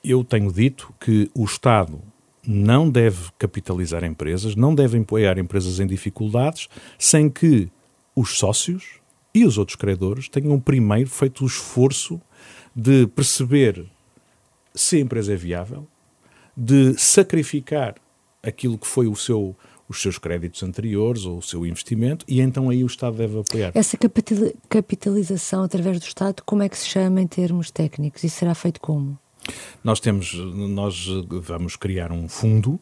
[0.02, 2.02] Eu tenho dito que o Estado
[2.48, 7.70] não deve capitalizar empresas, não deve apoiar empresas em dificuldades sem que
[8.16, 9.02] os sócios
[9.34, 12.22] e os outros credores tenham primeiro feito o esforço
[12.74, 13.86] de perceber
[14.74, 15.86] se a empresa é viável,
[16.56, 17.96] de sacrificar
[18.44, 19.56] aquilo que foi o seu,
[19.88, 23.72] os seus créditos anteriores ou o seu investimento e então aí o Estado deve apoiar.
[23.76, 23.98] Essa
[24.70, 28.80] capitalização através do Estado, como é que se chama em termos técnicos e será feito
[28.80, 29.18] como?
[29.84, 32.80] Nós temos, nós vamos criar um fundo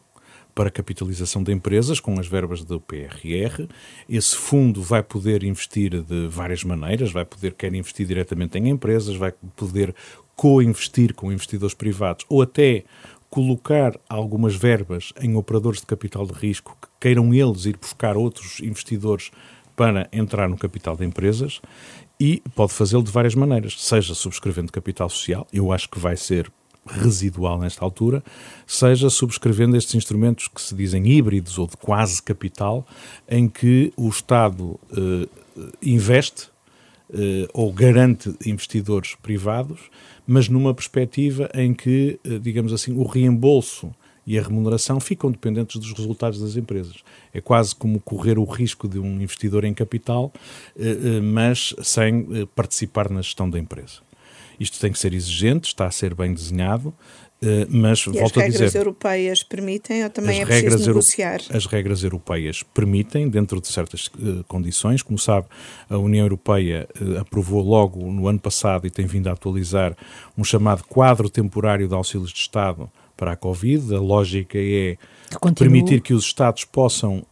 [0.54, 3.66] para capitalização de empresas com as verbas do PRR.
[4.08, 9.16] Esse fundo vai poder investir de várias maneiras, vai poder quer investir diretamente em empresas,
[9.16, 9.94] vai poder
[10.36, 12.84] co-investir com investidores privados ou até
[13.30, 18.60] colocar algumas verbas em operadores de capital de risco que queiram eles ir buscar outros
[18.60, 19.30] investidores
[19.76, 21.60] para entrar no capital de empresas
[22.18, 26.52] e pode fazê-lo de várias maneiras, seja subscrevendo capital social, eu acho que vai ser
[26.86, 28.22] residual nesta altura,
[28.66, 32.86] seja subscrevendo estes instrumentos que se dizem híbridos ou de quase capital,
[33.28, 35.28] em que o Estado eh,
[35.80, 36.48] investe
[37.52, 39.90] ou garante investidores privados
[40.30, 43.92] mas numa perspectiva em que, eh, digamos assim, o reembolso
[44.24, 46.98] e a remuneração ficam dependentes dos resultados das empresas.
[47.34, 50.32] É quase como correr o risco de um investidor em capital,
[50.78, 54.02] eh, eh, mas sem participar na gestão da empresa.
[54.60, 56.94] Isto tem que ser exigente, está a ser bem desenhado,
[57.70, 61.40] mas e volto as regras a dizer, europeias permitem ou também é preciso negociar?
[61.50, 65.02] As regras europeias permitem, dentro de certas uh, condições.
[65.02, 65.46] Como sabe,
[65.88, 69.96] a União Europeia uh, aprovou logo no ano passado e tem vindo a atualizar
[70.36, 73.94] um chamado quadro temporário de auxílios de Estado para a Covid.
[73.94, 74.98] A lógica é
[75.56, 77.24] permitir que os Estados possam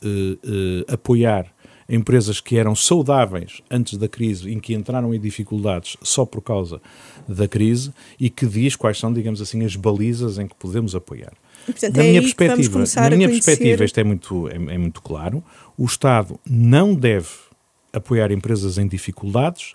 [0.86, 1.52] apoiar
[1.88, 6.80] empresas que eram saudáveis antes da crise, em que entraram em dificuldades só por causa
[7.26, 11.32] da crise e que diz quais são, digamos assim, as balizas em que podemos apoiar.
[11.64, 15.42] portanto, na é minha perspectiva, na minha perspectiva, isto é muito, é, é muito claro.
[15.76, 17.28] O Estado não deve
[17.92, 19.74] apoiar empresas em dificuldades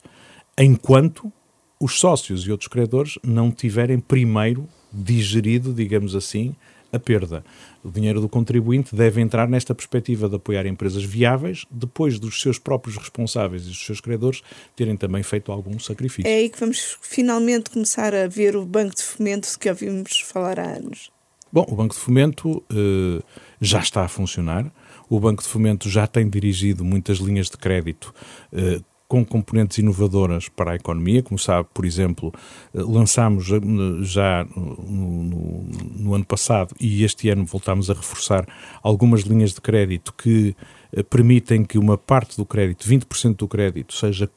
[0.57, 1.31] enquanto
[1.79, 6.55] os sócios e outros credores não tiverem primeiro digerido, digamos assim,
[6.91, 7.43] a perda.
[7.83, 12.57] O dinheiro do contribuinte deve entrar nesta perspectiva de apoiar empresas viáveis, depois dos seus
[12.57, 14.41] próprios responsáveis e dos seus credores
[14.75, 16.29] terem também feito algum sacrifício.
[16.29, 20.21] É aí que vamos finalmente começar a ver o Banco de Fomento de que ouvimos
[20.21, 21.11] falar há anos.
[21.51, 23.21] Bom, o Banco de Fomento eh,
[23.61, 24.71] já está a funcionar.
[25.07, 28.11] O Banco de Fomento já tem dirigido muitas linhas de crédito
[28.51, 28.79] eh,
[29.13, 31.21] com componentes inovadoras para a economia.
[31.21, 32.33] Como sabe, por exemplo,
[32.73, 33.59] eh, lançámos eh,
[34.01, 35.63] já no, no,
[35.99, 38.43] no, ano passado e este ano voltámos a reforçar
[38.81, 40.55] algumas linhas de crédito que
[40.91, 44.27] eh, permitem que uma parte do crédito, 20% do crédito, seja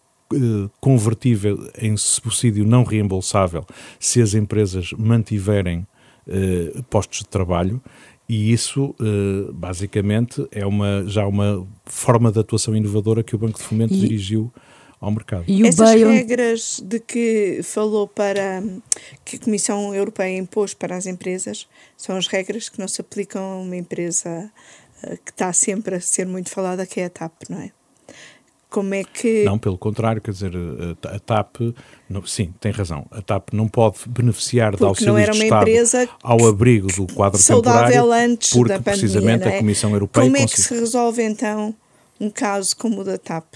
[0.80, 3.64] convertível em subsídio não reembolsável
[4.00, 5.86] se as empresas mantiverem
[6.90, 7.80] postos de trabalho
[8.28, 8.92] e isso,
[9.54, 14.00] basicamente, é uma, já uma forma de atuação inovadora que o Banco de Fomento e,
[14.00, 14.52] dirigiu
[15.00, 15.44] ao mercado.
[15.46, 18.62] E o Essas regras de que falou para
[19.24, 23.42] que a Comissão Europeia impôs para as empresas são as regras que não se aplicam
[23.42, 24.50] a uma empresa
[25.02, 27.70] uh, que está sempre a ser muito falada, que é a TAP, não é?
[28.68, 29.44] Como é que.
[29.44, 30.52] Não, pelo contrário, quer dizer,
[31.04, 31.56] a TAP,
[32.10, 36.46] não, sim, tem razão, a TAP não pode beneficiar porque de auxílios de Estado ao
[36.46, 39.54] abrigo do quadro temporário antes porque da pandemia, precisamente é?
[39.54, 40.26] a Comissão Europeia.
[40.26, 41.74] Como é que se resolve então
[42.20, 43.46] um caso como o da TAP?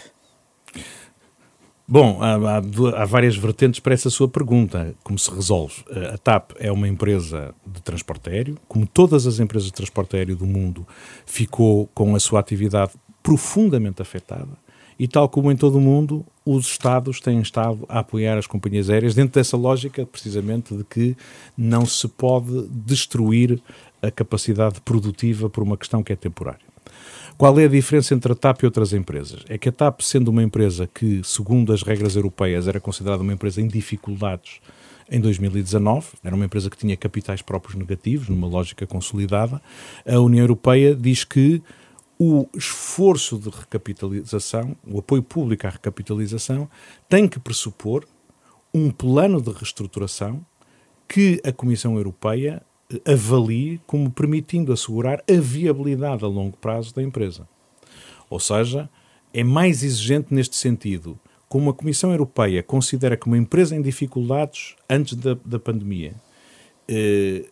[1.92, 4.94] Bom, há, há, há, várias vertentes para essa sua pergunta.
[5.02, 5.74] Como se resolve?
[6.14, 8.56] A TAP é uma empresa de transporte aéreo.
[8.68, 10.86] Como todas as empresas de transporte aéreo do mundo,
[11.26, 14.56] ficou com a sua atividade profundamente afetada.
[14.96, 18.88] E, tal como em todo o mundo, os Estados têm estado a apoiar as companhias
[18.88, 21.16] aéreas dentro dessa lógica, precisamente, de que
[21.58, 23.60] não se pode destruir
[24.00, 26.69] a capacidade produtiva por uma questão que é temporária.
[27.40, 29.42] Qual é a diferença entre a TAP e outras empresas?
[29.48, 33.32] É que a TAP, sendo uma empresa que, segundo as regras europeias, era considerada uma
[33.32, 34.60] empresa em dificuldades
[35.10, 39.58] em 2019, era uma empresa que tinha capitais próprios negativos, numa lógica consolidada,
[40.06, 41.62] a União Europeia diz que
[42.18, 46.68] o esforço de recapitalização, o apoio público à recapitalização,
[47.08, 48.04] tem que pressupor
[48.74, 50.44] um plano de reestruturação
[51.08, 52.62] que a Comissão Europeia
[53.04, 57.48] avalie como permitindo assegurar a viabilidade a longo prazo da empresa.
[58.28, 58.88] Ou seja,
[59.32, 61.18] é mais exigente neste sentido.
[61.48, 66.14] Como a Comissão Europeia considera que uma empresa em dificuldades antes da, da pandemia
[66.88, 67.46] eh,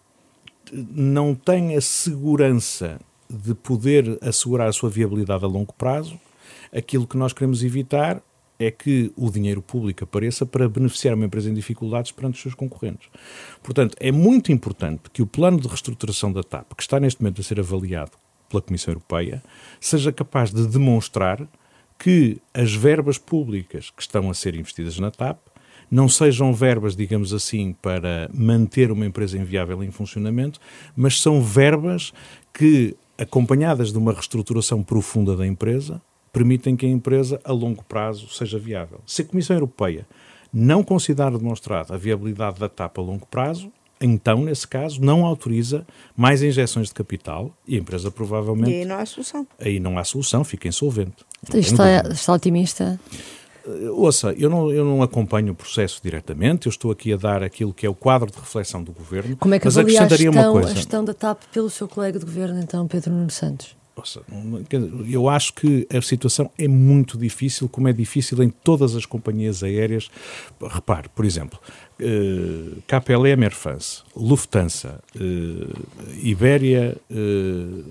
[0.72, 6.18] não tem a segurança de poder assegurar a sua viabilidade a longo prazo,
[6.72, 8.22] aquilo que nós queremos evitar
[8.58, 12.54] é que o dinheiro público apareça para beneficiar uma empresa em dificuldades perante os seus
[12.54, 13.08] concorrentes.
[13.62, 17.40] Portanto, é muito importante que o plano de reestruturação da TAP, que está neste momento
[17.40, 18.12] a ser avaliado
[18.48, 19.42] pela Comissão Europeia,
[19.80, 21.46] seja capaz de demonstrar
[21.98, 25.38] que as verbas públicas que estão a ser investidas na TAP
[25.90, 30.60] não sejam verbas, digamos assim, para manter uma empresa inviável em funcionamento,
[30.94, 32.12] mas são verbas
[32.52, 36.00] que, acompanhadas de uma reestruturação profunda da empresa,
[36.38, 39.00] permitem que a empresa, a longo prazo, seja viável.
[39.04, 40.06] Se a Comissão Europeia
[40.52, 45.84] não considera demonstrada a viabilidade da TAP a longo prazo, então, nesse caso, não autoriza
[46.16, 48.70] mais injeções de capital e a empresa provavelmente.
[48.70, 49.46] E aí não há solução.
[49.58, 51.16] Aí não há solução, fica insolvente.
[51.52, 53.00] Está, está otimista?
[53.66, 57.42] Eh, ouça, eu não, eu não acompanho o processo diretamente, eu estou aqui a dar
[57.42, 59.36] aquilo que é o quadro de reflexão do governo.
[59.36, 62.60] Como é que avalia a gestão, a gestão da TAP pelo seu colega de governo,
[62.60, 63.77] então, Pedro Nuno Santos?
[65.10, 69.62] Eu acho que a situação é muito difícil, como é difícil em todas as companhias
[69.62, 70.10] aéreas.
[70.60, 71.58] Repare, por exemplo,
[72.00, 77.84] eh, Air France, Lufthansa, uh, Iberia, uh,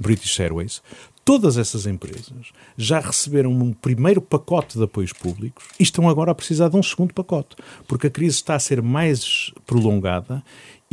[0.00, 0.82] British Airways,
[1.24, 6.34] Todas essas empresas já receberam um primeiro pacote de apoios públicos e estão agora a
[6.34, 7.56] precisar de um segundo pacote,
[7.88, 10.44] porque a crise está a ser mais prolongada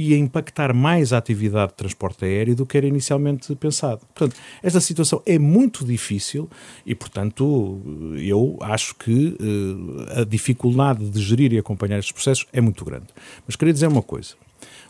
[0.02, 4.02] e a impactar mais a atividade de transporte aéreo do que era inicialmente pensado.
[4.16, 6.50] Portanto, esta situação é muito difícil
[6.84, 7.80] e, portanto,
[8.18, 13.08] eu acho que uh, a dificuldade de gerir e acompanhar estes processos é muito grande.
[13.46, 14.34] Mas queria dizer uma coisa.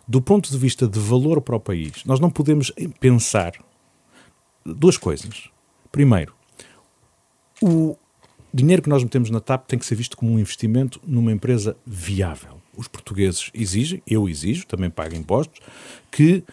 [0.08, 3.54] Do ponto de vista de valor para o país, nós não podemos pensar
[4.66, 5.50] duas coisas.
[5.92, 6.34] Primeiro,
[7.62, 7.98] o
[8.54, 11.76] dinheiro que nós metemos na TAP tem que ser visto como um investimento numa empresa
[11.86, 12.61] viável.
[12.82, 15.60] Os portugueses exigem, eu exijo, também pago impostos,
[16.10, 16.44] que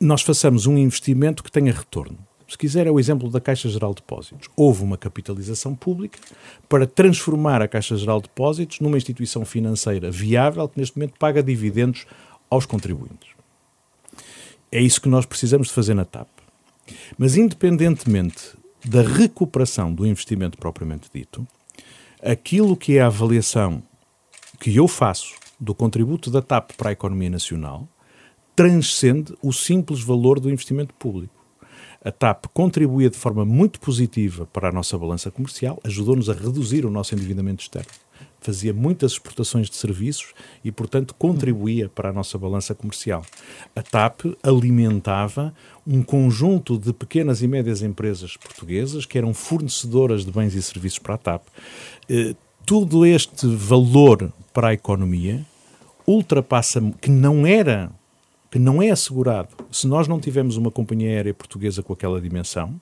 [0.00, 2.18] nós façamos um investimento que tenha retorno.
[2.48, 4.48] Se quiser, é o exemplo da Caixa Geral de Depósitos.
[4.56, 6.18] Houve uma capitalização pública
[6.68, 11.40] para transformar a Caixa Geral de Depósitos numa instituição financeira viável que neste momento paga
[11.40, 12.04] dividendos
[12.50, 13.28] aos contribuintes.
[14.72, 16.26] É isso que nós precisamos de fazer na TAP.
[17.16, 21.46] Mas, independentemente da recuperação do investimento propriamente dito,
[22.20, 23.80] aquilo que é a avaliação
[24.58, 27.88] que eu faço do contributo da TAP para a economia nacional
[28.54, 31.34] transcende o simples valor do investimento público.
[32.04, 36.84] A TAP contribuía de forma muito positiva para a nossa balança comercial, ajudou-nos a reduzir
[36.84, 37.90] o nosso endividamento externo
[38.44, 43.24] fazia muitas exportações de serviços e, portanto, contribuía para a nossa balança comercial.
[43.74, 45.54] A TAP alimentava
[45.86, 50.98] um conjunto de pequenas e médias empresas portuguesas que eram fornecedoras de bens e serviços
[50.98, 51.42] para a TAP.
[52.08, 55.44] Eh, tudo este valor para a economia
[56.06, 57.90] ultrapassa, que não era,
[58.50, 62.80] que não é assegurado se nós não tivermos uma companhia aérea portuguesa com aquela dimensão,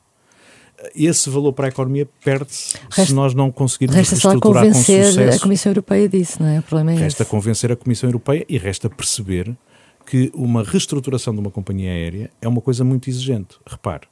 [0.95, 5.11] esse valor para a economia perde-se se nós não conseguirmos resta reestruturar só convencer com
[5.11, 5.39] sucesso.
[5.39, 6.59] a Comissão Europeia disso, não é?
[6.59, 7.31] O problema é Resta esse.
[7.31, 9.57] convencer a Comissão Europeia e resta perceber
[10.05, 13.59] que uma reestruturação de uma companhia aérea é uma coisa muito exigente.
[13.65, 14.09] Repare,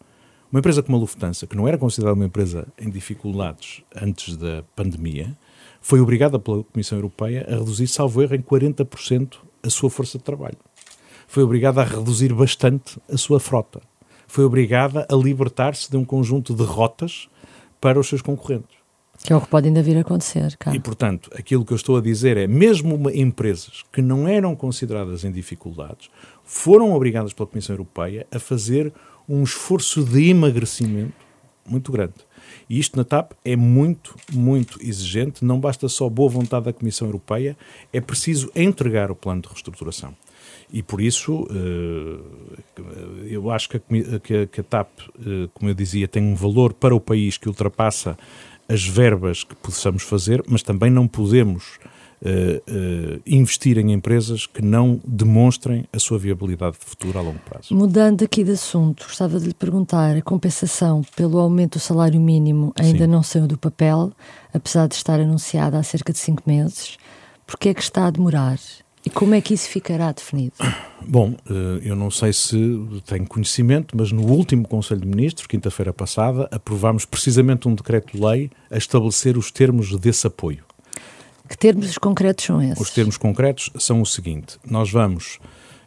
[0.51, 4.62] uma empresa como a Lufthansa, que não era considerada uma empresa em dificuldades antes da
[4.77, 5.37] pandemia,
[5.81, 10.25] foi obrigada pela Comissão Europeia a reduzir, salvo erro, em 40% a sua força de
[10.25, 10.57] trabalho.
[11.27, 13.81] Foi obrigada a reduzir bastante a sua frota
[14.31, 17.29] foi obrigada a libertar-se de um conjunto de rotas
[17.81, 18.79] para os seus concorrentes.
[19.25, 20.57] Que é o que pode ainda vir a acontecer.
[20.57, 20.73] Cá.
[20.73, 25.25] E, portanto, aquilo que eu estou a dizer é, mesmo empresas que não eram consideradas
[25.25, 26.09] em dificuldades,
[26.45, 28.93] foram obrigadas pela Comissão Europeia a fazer
[29.29, 31.12] um esforço de emagrecimento
[31.66, 32.14] muito grande.
[32.69, 35.45] E isto na TAP é muito, muito exigente.
[35.45, 37.57] Não basta só boa vontade da Comissão Europeia,
[37.93, 40.15] é preciso entregar o plano de reestruturação.
[40.73, 42.83] E por isso, eh,
[43.29, 46.95] eu acho que a, que a TAP, eh, como eu dizia, tem um valor para
[46.95, 48.17] o país que ultrapassa
[48.69, 51.79] as verbas que possamos fazer, mas também não podemos
[52.22, 57.74] Uh, investir em empresas que não demonstrem a sua viabilidade de futuro a longo prazo.
[57.74, 62.74] Mudando aqui de assunto, gostava de lhe perguntar: a compensação pelo aumento do salário mínimo
[62.78, 63.11] ainda Sim.
[63.11, 64.12] não saiu do papel,
[64.52, 66.98] apesar de estar anunciada há cerca de cinco meses.
[67.46, 68.59] Por que é que está a demorar?
[69.04, 70.52] E como é que isso ficará definido?
[71.06, 72.56] Bom, eh, eu não sei se
[73.06, 78.76] tenho conhecimento, mas no último Conselho de Ministros, quinta-feira passada, aprovámos precisamente um decreto-lei a
[78.76, 80.64] estabelecer os termos desse apoio.
[81.51, 82.81] Que termos concretos são esses?
[82.81, 85.41] Os termos concretos são o seguinte: nós vamos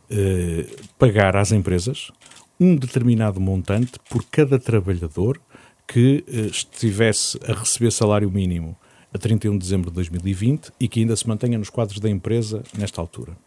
[0.10, 0.67] eh,
[0.99, 2.12] pagar às empresas
[2.60, 5.39] um determinado montante por cada trabalhador
[5.88, 8.76] que eh, estivesse a receber salário mínimo
[9.13, 12.62] a 31 de dezembro de 2020 e que ainda se mantenha nos quadros da empresa
[12.78, 13.38] nesta altura.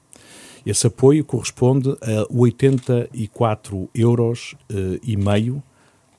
[0.64, 5.62] Esse apoio corresponde a 84 euros uh, e meio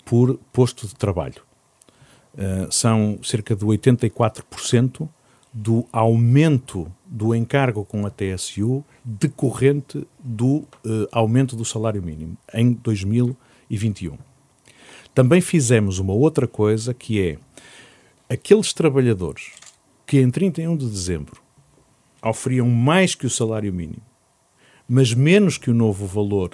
[0.05, 1.41] por posto de trabalho.
[2.35, 5.09] Uh, são cerca de 84%
[5.59, 12.73] do aumento do encargo com a TSU decorrente do uh, aumento do salário mínimo em
[12.73, 14.19] 2021.
[15.15, 17.39] Também fizemos uma outra coisa que é
[18.29, 19.53] aqueles trabalhadores
[20.05, 21.41] que em 31 de dezembro
[22.23, 24.03] oferiam mais que o salário mínimo,
[24.87, 26.51] mas menos que o novo valor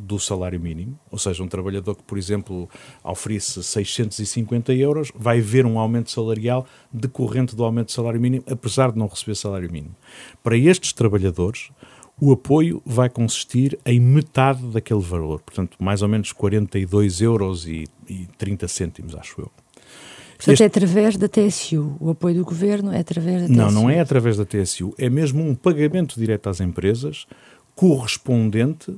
[0.00, 2.68] do salário mínimo, ou seja, um trabalhador que, por exemplo,
[3.04, 8.92] oferece 650 euros, vai ver um aumento salarial decorrente do aumento do salário mínimo, apesar
[8.92, 9.94] de não receber salário mínimo.
[10.42, 11.70] Para estes trabalhadores,
[12.20, 17.86] o apoio vai consistir em metade daquele valor, portanto, mais ou menos 42 euros e,
[18.08, 19.50] e 30 cêntimos, acho eu.
[20.36, 20.62] Portanto, este...
[20.62, 21.96] é através da TSU.
[22.00, 23.56] O apoio do governo é através da TSU.
[23.56, 24.94] Não, não é através da TSU.
[24.96, 27.26] É mesmo um pagamento direto às empresas
[27.74, 28.94] correspondente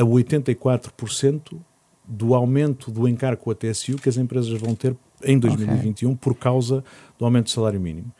[0.00, 1.58] a 84%
[2.06, 6.18] do aumento do encargo a TSU que as empresas vão ter em 2021 okay.
[6.20, 6.82] por causa
[7.18, 8.12] do aumento do salário mínimo.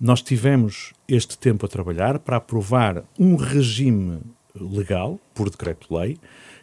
[0.00, 4.20] Nós tivemos este tempo a trabalhar para aprovar um regime
[4.54, 6.18] legal, por decreto-lei,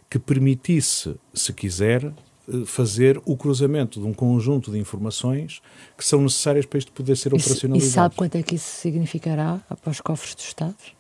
[0.09, 5.61] que permitisse, se quiser, eh, fazer o cruzamento de um conjunto de informações
[5.97, 7.89] que são necessárias para isto poder ser operacionalizado.
[7.89, 10.95] E sabe quanto é que isso significará para os cofres dos Estados?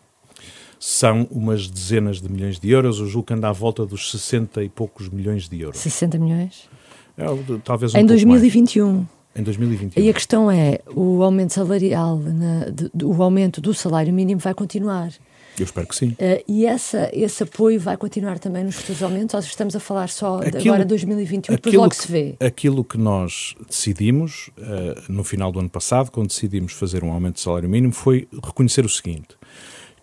[0.87, 4.63] São umas dezenas de milhões de euros, o julgo que anda à volta dos 60
[4.63, 5.79] e poucos milhões de euros.
[5.79, 6.69] 60 milhões?
[7.17, 7.25] É,
[7.63, 8.93] talvez um em 2021.
[8.93, 9.07] Mais.
[9.35, 10.03] Em 2021.
[10.03, 14.53] E a questão é, o aumento salarial, na, de, o aumento do salário mínimo vai
[14.53, 15.11] continuar.
[15.57, 16.09] Eu espero que sim.
[16.09, 19.33] Uh, e essa, esse apoio vai continuar também nos futuros aumentos?
[19.33, 22.35] Ou estamos a falar só aquilo, de agora 2021, depois logo que, se vê?
[22.39, 27.37] Aquilo que nós decidimos uh, no final do ano passado, quando decidimos fazer um aumento
[27.37, 29.29] de salário mínimo, foi reconhecer o seguinte,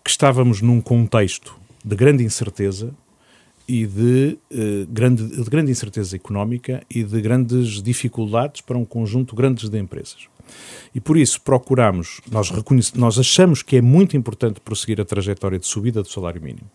[0.03, 2.93] que estávamos num contexto de grande incerteza
[3.67, 9.35] e de, uh, grande, de grande incerteza económica e de grandes dificuldades para um conjunto
[9.35, 10.27] grande de empresas.
[10.93, 12.51] E por isso procuramos, nós,
[12.93, 16.69] nós achamos que é muito importante prosseguir a trajetória de subida do salário mínimo.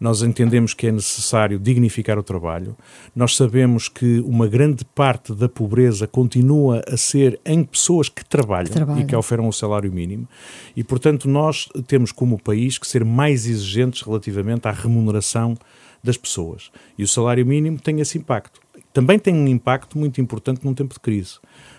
[0.00, 2.76] Nós entendemos que é necessário dignificar o trabalho.
[3.14, 8.72] Nós sabemos que uma grande parte da pobreza continua a ser em pessoas que trabalham,
[8.72, 9.02] trabalham.
[9.02, 10.28] e que oferam o salário mínimo.
[10.76, 15.56] E, portanto, nós temos como país que ser mais exigentes relativamente à remuneração
[16.02, 16.70] das pessoas.
[16.96, 18.60] E o salário mínimo tem esse impacto.
[18.92, 21.38] Também tem um impacto muito importante num tempo de crise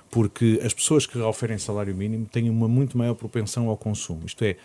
[0.09, 4.21] porque as pessoas que oferem salário mínimo têm uma muito maior propensão ao consumo.
[4.25, 4.55] Isto é,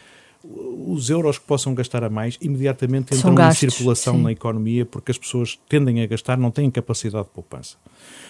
[0.86, 4.22] os euros que possam gastar a mais imediatamente entram gastos, em circulação sim.
[4.22, 7.76] na economia porque as pessoas tendem a gastar, não têm capacidade de poupança.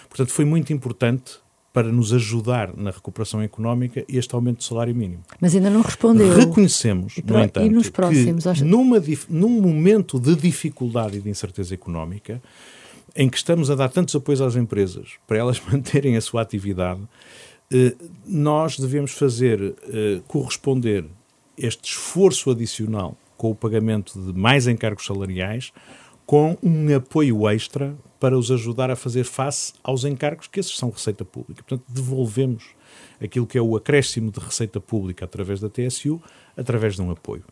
[0.07, 1.39] Portanto, foi muito importante
[1.73, 5.23] para nos ajudar na recuperação económica este aumento do salário mínimo.
[5.41, 6.33] Mas ainda não respondeu.
[6.33, 11.73] Reconhecemos, no entanto, e nos próximos, que numa, num momento de dificuldade e de incerteza
[11.73, 12.41] económica,
[13.13, 17.01] em que estamos a dar tantos apoios às empresas para elas manterem a sua atividade,
[17.69, 17.93] eh,
[18.25, 21.05] nós devemos fazer eh, corresponder
[21.57, 25.71] este esforço adicional com o pagamento de mais encargos salariais
[26.25, 30.89] com um apoio extra para os ajudar a fazer face aos encargos que esses são
[30.89, 31.63] receita pública.
[31.63, 32.63] Portanto, devolvemos
[33.21, 36.19] aquilo que é o acréscimo de receita pública através da TSU,
[36.57, 37.43] através de um apoio.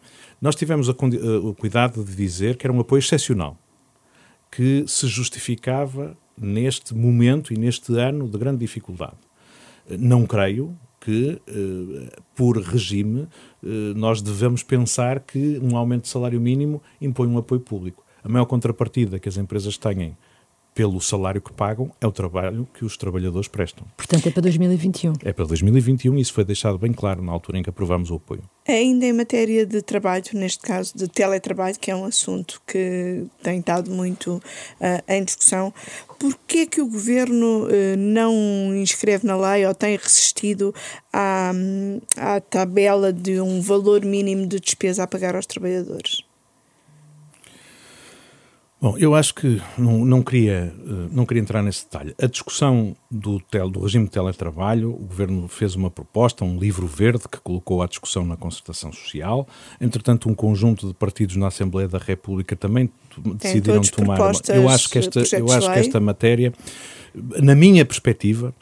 [0.41, 0.93] Nós tivemos eh,
[1.43, 3.57] o cuidado de dizer que era um apoio excepcional
[4.49, 9.17] que se justificava neste momento e neste ano de grande dificuldade.
[9.99, 13.27] Não creio que, eh, por regime,
[13.61, 18.05] eh, nós devemos pensar que um aumento de salário mínimo impõe um apoio público.
[18.23, 20.15] A maior contrapartida que as empresas têm
[20.73, 23.85] pelo salário que pagam, é o trabalho que os trabalhadores prestam.
[23.95, 25.13] Portanto, é para 2021.
[25.23, 28.15] É para 2021 e isso foi deixado bem claro na altura em que aprovamos o
[28.15, 28.43] apoio.
[28.67, 33.59] Ainda em matéria de trabalho, neste caso de teletrabalho, que é um assunto que tem
[33.59, 34.41] estado muito uh,
[35.07, 35.73] em discussão,
[36.17, 38.33] por que que o Governo uh, não
[38.75, 40.73] inscreve na lei ou tem resistido
[41.11, 41.51] à,
[42.17, 46.23] à tabela de um valor mínimo de despesa a pagar aos trabalhadores?
[48.83, 52.13] Bom, eu acho que não, não, queria, eh, não queria entrar nesse detalhe.
[52.21, 56.85] A discussão do, tel, do regime de teletrabalho, o Governo fez uma proposta, um livro
[56.85, 59.47] verde, que colocou à discussão na concertação social.
[59.79, 62.89] Entretanto, um conjunto de partidos na Assembleia da República também
[63.35, 64.19] decidiram tomar.
[64.19, 66.51] Uma, eu acho que esta, eu acho que esta matéria,
[67.41, 68.53] na minha perspectiva,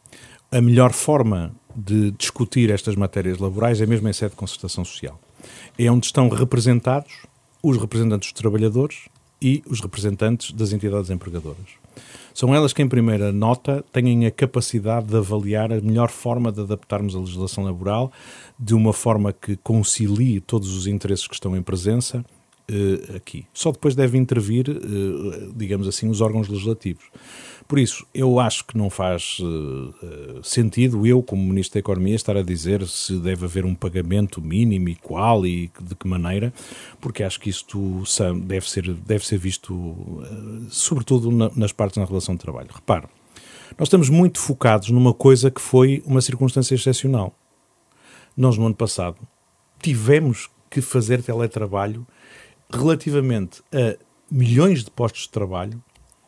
[0.52, 5.20] a melhor forma de discutir estas matérias laborais é mesmo em sede de concertação social.
[5.80, 7.26] É onde estão representados
[7.64, 9.10] os representantes dos trabalhadores
[9.42, 11.82] e os representantes das entidades empregadoras.
[12.34, 16.62] São elas que, em primeira nota, têm a capacidade de avaliar a melhor forma de
[16.62, 18.12] adaptarmos a legislação laboral
[18.58, 23.46] de uma forma que concilie todos os interesses que estão em presença uh, aqui.
[23.54, 27.04] Só depois devem intervir, uh, digamos assim, os órgãos legislativos.
[27.72, 32.36] Por isso, eu acho que não faz uh, sentido eu, como Ministro da Economia, estar
[32.36, 36.54] a dizer se deve haver um pagamento mínimo e qual e de que maneira,
[37.00, 38.04] porque acho que isto
[38.44, 42.68] deve ser, deve ser visto, uh, sobretudo na, nas partes na relação de trabalho.
[42.74, 43.08] Repare,
[43.78, 47.34] nós estamos muito focados numa coisa que foi uma circunstância excepcional.
[48.36, 49.16] Nós, no ano passado,
[49.82, 52.06] tivemos que fazer teletrabalho
[52.70, 53.98] relativamente a
[54.30, 55.82] milhões de postos de trabalho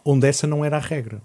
[0.06, 1.22] onde essa não era a regra.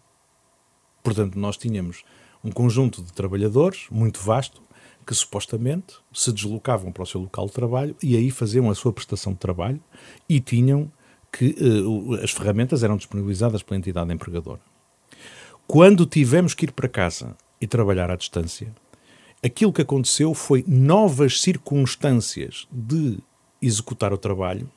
[1.03, 2.03] Portanto, nós tínhamos
[2.43, 4.63] um conjunto de trabalhadores muito vasto
[5.07, 8.93] que supostamente se deslocavam para o seu local de trabalho e aí faziam a sua
[8.93, 9.81] prestação de trabalho
[10.29, 10.93] e tinham
[11.33, 14.61] que uh, as ferramentas eram disponibilizadas pela entidade empregadora.
[15.67, 18.75] Quando tivemos que ir para casa e trabalhar à distância,
[19.43, 23.19] aquilo que aconteceu foi novas circunstâncias de
[23.61, 24.71] executar o trabalho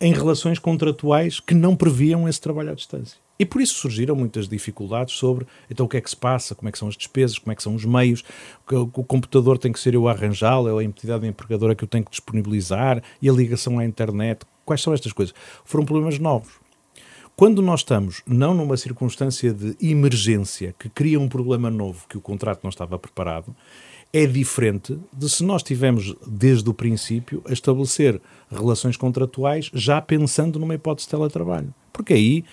[0.00, 3.23] em relações contratuais que não previam esse trabalho à distância.
[3.38, 6.68] E por isso surgiram muitas dificuldades sobre então o que é que se passa, como
[6.68, 8.22] é que são as despesas, como é que são os meios,
[8.70, 11.88] o, o computador tem que ser eu a arranjá-lo, é a entidade empregadora que eu
[11.88, 15.34] tenho que disponibilizar, e a ligação à internet, quais são estas coisas?
[15.64, 16.52] Foram problemas novos.
[17.36, 22.20] Quando nós estamos não numa circunstância de emergência que cria um problema novo que o
[22.20, 23.54] contrato não estava preparado,
[24.12, 30.60] é diferente de se nós tivemos desde o princípio a estabelecer relações contratuais já pensando
[30.60, 31.74] numa hipótese de teletrabalho.
[31.92, 32.44] Porque aí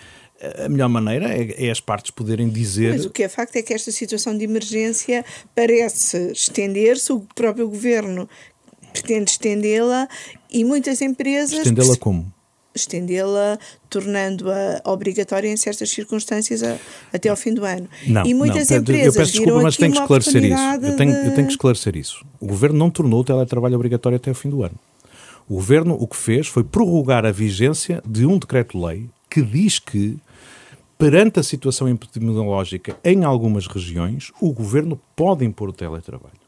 [0.66, 2.94] a melhor maneira é, é, as partes poderem dizer.
[2.94, 5.24] Mas o que é facto é que esta situação de emergência
[5.56, 8.30] parece estender-se, o próprio governo
[8.92, 10.08] pretende estendê-la
[10.52, 11.60] e muitas empresas.
[11.60, 12.32] Estendê-la como?
[12.74, 16.78] estendê-la, tornando-a obrigatória em certas circunstâncias a,
[17.14, 17.88] até ao fim do ano.
[18.08, 20.64] Não, e muitas não, empresas eu peço desculpa, mas tenho que esclarecer isso.
[20.82, 21.28] Eu tenho, de...
[21.28, 22.26] eu tenho que esclarecer isso.
[22.40, 24.76] O Governo não tornou o teletrabalho obrigatório até ao fim do ano.
[25.50, 30.18] O Governo o que fez foi prorrogar a vigência de um decreto-lei que diz que,
[31.02, 36.40] perante a situação epidemiológica em algumas regiões, o Governo pode impor o teletrabalho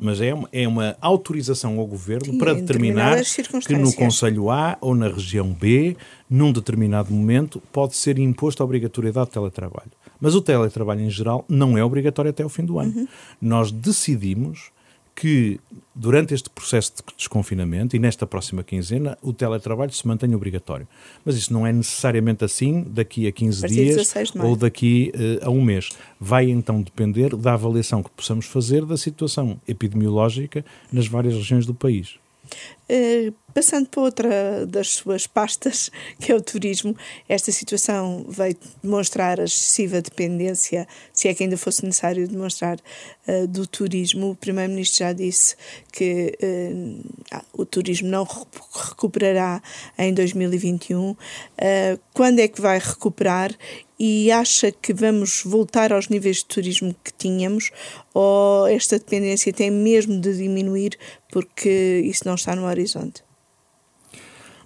[0.00, 3.20] mas é uma, é uma autorização ao Governo Sim, para determinar
[3.66, 5.96] que no Conselho A ou na região B,
[6.30, 9.90] num determinado momento, pode ser imposto a obrigatoriedade de teletrabalho.
[10.20, 12.92] Mas o teletrabalho em geral não é obrigatório até o fim do ano.
[12.94, 13.08] Uhum.
[13.42, 14.70] Nós decidimos
[15.18, 15.58] que
[15.92, 20.86] durante este processo de desconfinamento e nesta próxima quinzena o teletrabalho se mantenha obrigatório.
[21.24, 25.12] Mas isso não é necessariamente assim daqui a 15 dias ou daqui
[25.42, 25.88] uh, a um mês.
[26.20, 31.74] Vai então depender da avaliação que possamos fazer da situação epidemiológica nas várias regiões do
[31.74, 32.14] país.
[32.90, 36.96] Uh, passando para outra das suas pastas, que é o turismo,
[37.28, 42.78] esta situação veio demonstrar a excessiva dependência, se é que ainda fosse necessário demonstrar,
[43.26, 44.30] uh, do turismo.
[44.30, 45.54] O Primeiro-Ministro já disse
[45.92, 49.62] que uh, o turismo não recuperará
[49.98, 51.14] em 2021.
[52.14, 53.54] quando é que vai recuperar
[53.98, 57.70] e acha que vamos voltar aos níveis de turismo que tínhamos
[58.14, 60.96] ou esta dependência tem mesmo de diminuir
[61.32, 63.24] porque isso não está no horizonte?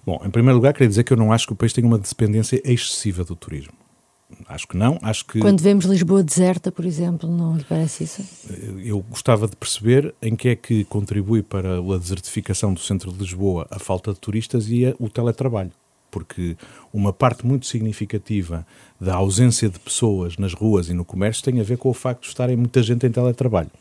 [0.05, 1.97] Bom, em primeiro lugar, queria dizer que eu não acho que o país tenha uma
[1.97, 3.73] dependência excessiva do turismo.
[4.47, 5.39] Acho que não, acho que...
[5.39, 8.23] Quando vemos Lisboa deserta, por exemplo, não lhe parece isso?
[8.83, 13.19] Eu gostava de perceber em que é que contribui para a desertificação do centro de
[13.19, 15.71] Lisboa a falta de turistas e o teletrabalho
[16.13, 16.55] porque
[16.93, 18.67] uma parte muito significativa
[19.01, 22.21] da ausência de pessoas nas ruas e no comércio tem a ver com o facto
[22.21, 23.71] de estarem muita gente em teletrabalho.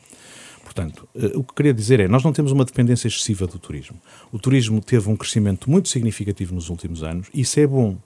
[0.65, 4.01] Portanto, eh, o que queria dizer é, nós não temos uma dependência excessiva do turismo.
[4.33, 7.99] O turismo teve um crescimento muito significativo nos últimos anos, e isso é bom.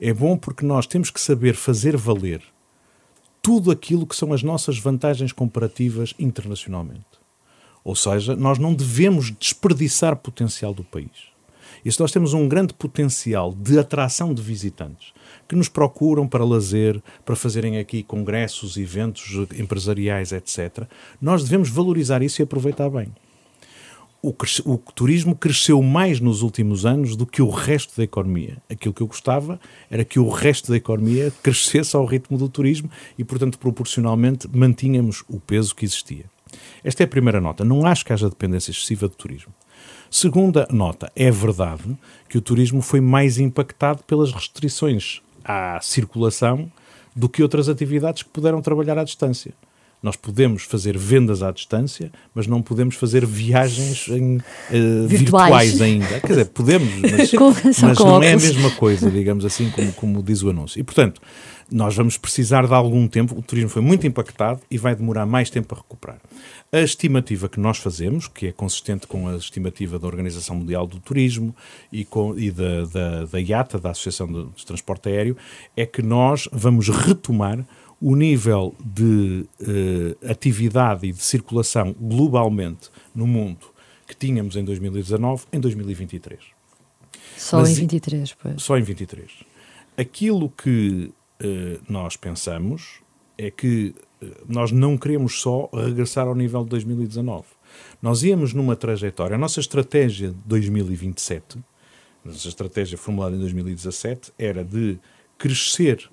[0.00, 2.42] É bom porque nós temos que saber fazer valer
[3.40, 7.06] tudo aquilo que são as nossas vantagens comparativas internacionalmente.
[7.84, 11.29] Ou seja, nós não devemos desperdiçar potencial do país.
[11.84, 15.12] E se nós temos um grande potencial de atração de visitantes
[15.48, 20.84] que nos procuram para lazer, para fazerem aqui congressos, eventos empresariais, etc.,
[21.20, 23.08] nós devemos valorizar isso e aproveitar bem.
[24.22, 24.34] O,
[24.66, 28.58] o, turismo cresceu mais nos últimos anos do que o resto da economia.
[28.68, 29.58] Aquilo que eu gostava
[29.90, 35.24] era que o resto da economia crescesse ao ritmo do turismo e, portanto, proporcionalmente mantínhamos
[35.26, 36.26] o peso que existia.
[36.84, 37.64] Esta é a primeira nota.
[37.64, 39.54] Não acho que haja dependência excessiva do turismo.
[40.10, 41.96] Segunda nota, é verdade
[42.28, 46.70] que o turismo foi mais impactado pelas restrições à circulação
[47.14, 49.54] do que outras atividades que puderam trabalhar à distância.
[50.02, 55.74] Nós podemos fazer vendas à distância, mas não podemos fazer viagens em, uh, virtuais.
[55.74, 55.80] virtuais.
[55.82, 56.20] ainda.
[56.20, 57.32] Quer dizer, podemos, mas,
[57.82, 60.80] mas não é a mesma coisa, digamos assim, como, como diz o anúncio.
[60.80, 61.20] E, portanto,
[61.70, 63.38] nós vamos precisar de algum tempo.
[63.38, 66.20] O turismo foi muito impactado e vai demorar mais tempo a recuperar.
[66.72, 70.98] A estimativa que nós fazemos, que é consistente com a estimativa da Organização Mundial do
[70.98, 71.54] Turismo
[71.92, 75.36] e, com, e da, da, da IATA, da Associação de, Transporte Aéreo,
[75.76, 77.64] é que nós vamos retomar
[78.00, 83.70] o nível de uh, atividade e de circulação globalmente no mundo
[84.10, 86.40] que tínhamos em 2019 em 2023.
[87.36, 88.62] Só Mas, em 23, pois.
[88.62, 89.30] Só em 23.
[89.96, 91.12] Aquilo que
[91.88, 93.00] nós pensamos
[93.40, 97.44] é que uh, nós não queremos só regressar ao nível de 2019.
[98.02, 101.58] Nós íamos numa trajetória, a nossa estratégia de 2027,
[102.24, 104.98] a nossa estratégia formulada em 2017, era de
[105.38, 106.10] crescer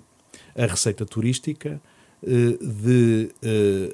[0.55, 1.81] a receita turística
[2.23, 3.29] uh, de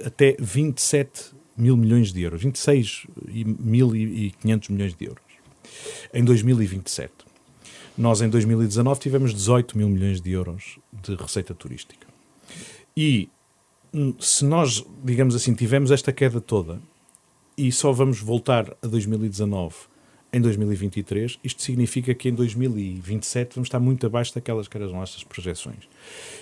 [0.06, 3.08] até 27 mil milhões de euros, 26
[3.60, 5.24] mil e 500 milhões de euros,
[6.14, 7.12] em 2027.
[7.98, 12.08] Nós, em 2019, tivemos 18 mil milhões de euros de receita turística.
[12.98, 13.30] E
[13.94, 16.82] hum, se nós, digamos assim, tivemos esta queda toda
[17.58, 19.76] e só vamos voltar a 2019
[20.32, 24.92] em 2023, isto significa que em 2027 vamos estar muito abaixo daquelas que eram as
[24.92, 25.88] nossas projeções.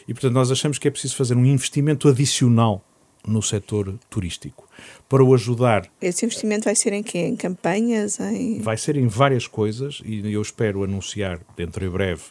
[0.07, 2.85] E, portanto, nós achamos que é preciso fazer um investimento adicional
[3.27, 4.67] no setor turístico
[5.07, 5.87] para o ajudar.
[6.01, 7.19] Esse investimento vai ser em quê?
[7.19, 8.19] Em campanhas?
[8.19, 8.59] Em...
[8.59, 12.23] Vai ser em várias coisas e eu espero anunciar dentro em breve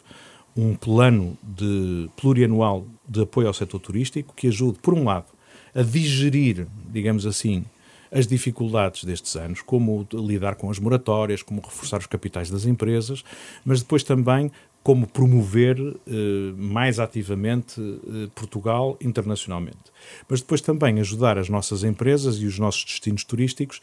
[0.55, 5.27] um plano de plurianual de apoio ao setor turístico que ajude, por um lado,
[5.73, 7.63] a digerir, digamos assim,
[8.11, 13.23] as dificuldades destes anos, como lidar com as moratórias, como reforçar os capitais das empresas,
[13.63, 14.51] mas depois também
[14.83, 19.91] como promover eh, mais ativamente eh, Portugal internacionalmente.
[20.27, 23.79] Mas depois também ajudar as nossas empresas e os nossos destinos turísticos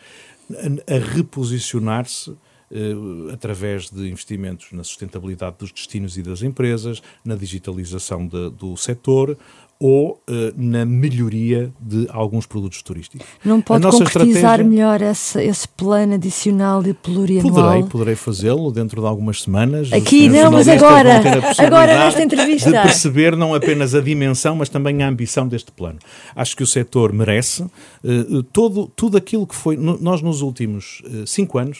[0.50, 2.36] a, a reposicionar-se
[2.70, 8.76] eh, através de investimentos na sustentabilidade dos destinos e das empresas, na digitalização de, do
[8.76, 9.38] setor
[9.80, 13.24] ou uh, na melhoria de alguns produtos turísticos.
[13.44, 17.54] Não pode concretizar melhor esse, esse, plano adicional de plurianual?
[17.54, 19.92] Poderei, poderei fazê-lo dentro de algumas semanas.
[19.92, 21.20] Aqui não, mas agora,
[21.58, 22.72] agora nesta entrevista.
[22.72, 26.00] De perceber não apenas a dimensão, mas também a ambição deste plano.
[26.34, 29.76] Acho que o setor merece uh, todo, tudo aquilo que foi...
[29.76, 31.78] No, nós nos últimos uh, cinco anos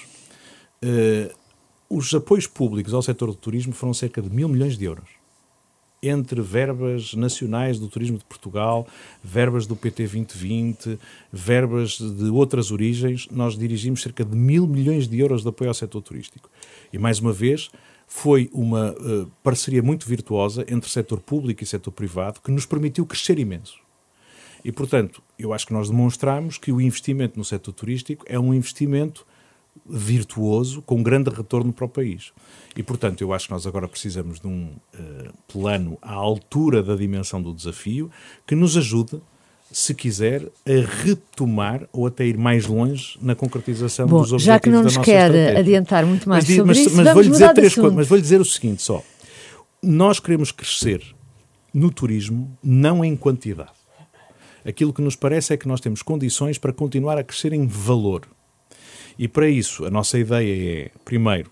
[1.90, 5.17] os apoios públicos ao setor do turismo foram cerca de mil milhões de euros.
[6.02, 8.86] Entre verbas nacionais do Turismo de Portugal,
[9.22, 10.98] verbas do PT 2020,
[11.32, 15.74] verbas de outras origens, nós dirigimos cerca de mil milhões de euros de apoio ao
[15.74, 16.48] setor turístico.
[16.92, 17.68] E, mais uma vez,
[18.06, 23.04] foi uma uh, parceria muito virtuosa entre setor público e setor privado que nos permitiu
[23.04, 23.78] crescer imenso.
[24.64, 28.54] E, portanto, eu acho que nós demonstramos que o investimento no setor turístico é um
[28.54, 29.26] investimento
[29.86, 32.32] virtuoso, com grande retorno para o país.
[32.76, 36.94] E, portanto, eu acho que nós agora precisamos de um uh, plano à altura da
[36.94, 38.10] dimensão do desafio
[38.46, 39.20] que nos ajude,
[39.72, 44.60] se quiser, a retomar ou até ir mais longe na concretização Bom, dos objetivos já
[44.60, 45.58] que não nos quer estratégia.
[45.58, 48.40] adiantar muito mais mas, sobre mas, isso, mas vou-lhe dizer três coisas, mas vou-lhe dizer
[48.40, 49.02] o seguinte só.
[49.82, 51.02] Nós queremos crescer
[51.72, 53.70] no turismo não em quantidade.
[54.64, 58.22] Aquilo que nos parece é que nós temos condições para continuar a crescer em valor.
[59.18, 61.50] E para isso, a nossa ideia é, primeiro,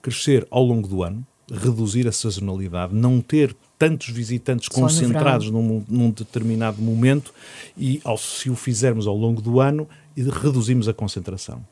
[0.00, 5.84] crescer ao longo do ano, reduzir a sazonalidade, não ter tantos visitantes Só concentrados num,
[5.88, 7.34] num, determinado momento
[7.76, 11.64] e, ao, se o fizermos ao longo do ano, reduzimos a concentração.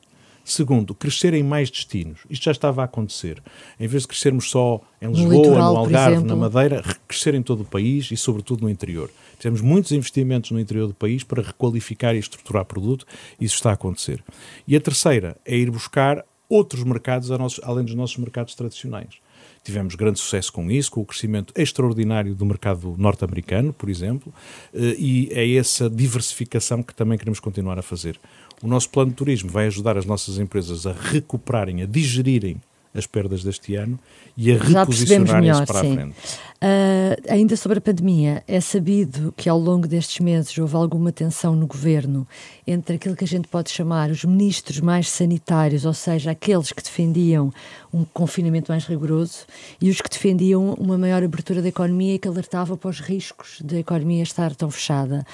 [0.49, 2.21] Segundo, crescer em mais destinos.
[2.31, 3.43] Isto já estava a acontecer.
[3.79, 7.43] Em vez de crescermos só em Lisboa, no, litoral, no Algarve, na Madeira, crescer em
[7.43, 9.11] todo o país e, sobretudo, no interior.
[9.39, 13.05] Temos muitos investimentos no interior do país para requalificar e estruturar produto.
[13.39, 14.25] Isso está a acontecer.
[14.67, 17.31] E a terceira é ir buscar outros mercados
[17.63, 19.17] além dos nossos mercados tradicionais.
[19.63, 24.33] Tivemos grande sucesso com isso, com o crescimento extraordinário do mercado norte-americano, por exemplo,
[24.73, 28.19] eh, e é essa diversificação que também queremos continuar a fazer.
[28.63, 32.61] O nosso plano de turismo vai ajudar as nossas empresas a recuperarem, a digerirem
[32.95, 33.99] as perdas deste ano
[34.37, 35.93] e a reposicionarem-se para sim.
[35.93, 36.17] a frente.
[36.61, 41.55] Uh, ainda sobre a pandemia, é sabido que ao longo destes meses houve alguma tensão
[41.55, 42.27] no governo
[42.67, 46.83] entre aquilo que a gente pode chamar os ministros mais sanitários, ou seja, aqueles que
[46.83, 47.53] defendiam
[47.93, 49.47] um confinamento mais rigoroso,
[49.81, 53.61] e os que defendiam uma maior abertura da economia e que alertavam para os riscos
[53.63, 55.25] da economia estar tão fechada.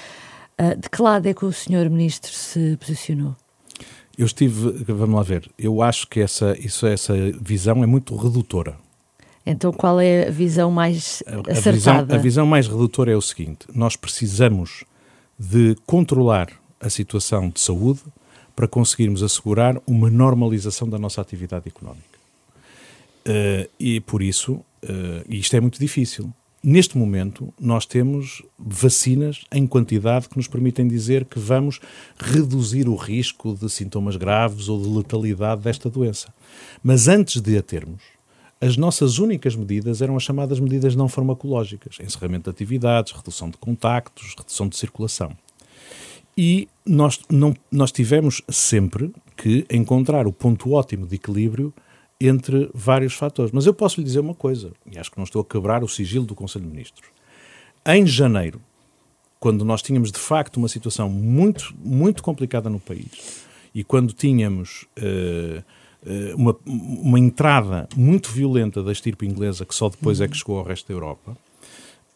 [0.59, 3.35] Uh, de que lado é que o senhor ministro se posicionou?
[4.17, 8.77] Eu estive, vamos lá ver, eu acho que essa, isso, essa visão é muito redutora.
[9.45, 11.59] Então qual é a visão mais a, acertada?
[11.59, 14.85] A visão, a visão mais redutora é o seguinte, nós precisamos
[15.37, 16.47] de controlar
[16.79, 18.01] a situação de saúde
[18.55, 22.15] para conseguirmos assegurar uma normalização da nossa atividade económica.
[23.27, 24.63] Uh, e por isso, uh,
[25.27, 26.31] isto é muito difícil,
[26.67, 31.79] Neste momento, nós temos vacinas em quantidade que nos permitem dizer que vamos
[32.17, 36.33] reduzir o risco de sintomas graves ou de letalidade desta doença.
[36.81, 38.01] Mas antes de a termos,
[38.59, 43.57] as nossas únicas medidas eram as chamadas medidas não farmacológicas: encerramento de atividades, redução de
[43.57, 45.37] contactos, redução de circulação.
[46.35, 51.71] E nós, não, nós tivemos sempre que encontrar o ponto ótimo de equilíbrio
[52.19, 53.51] entre vários fatores.
[53.51, 55.87] Mas eu posso lhe dizer uma coisa, e acho que não estou a quebrar o
[55.87, 57.09] sigilo do Conselho de Ministros.
[57.85, 58.59] Em janeiro,
[59.39, 64.85] quando nós tínhamos de facto uma situação muito, muito complicada no país e quando tínhamos
[64.97, 65.59] uh,
[66.03, 70.57] uh, uma, uma entrada muito violenta da estirpe inglesa que só depois é que chegou
[70.57, 71.37] ao resto da Europa,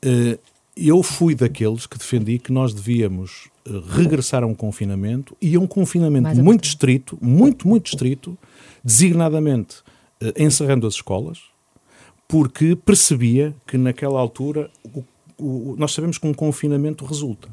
[0.05, 0.39] uh,
[0.75, 3.49] eu fui daqueles que defendi que nós devíamos
[3.95, 8.37] regressar a um confinamento e a um confinamento muito estrito, muito, muito estrito,
[8.83, 9.83] designadamente
[10.37, 11.39] encerrando as escolas,
[12.27, 15.03] porque percebia que naquela altura o,
[15.37, 17.49] o, nós sabemos que um confinamento resulta.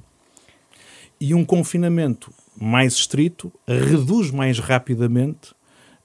[1.18, 5.52] E um confinamento mais estrito reduz mais rapidamente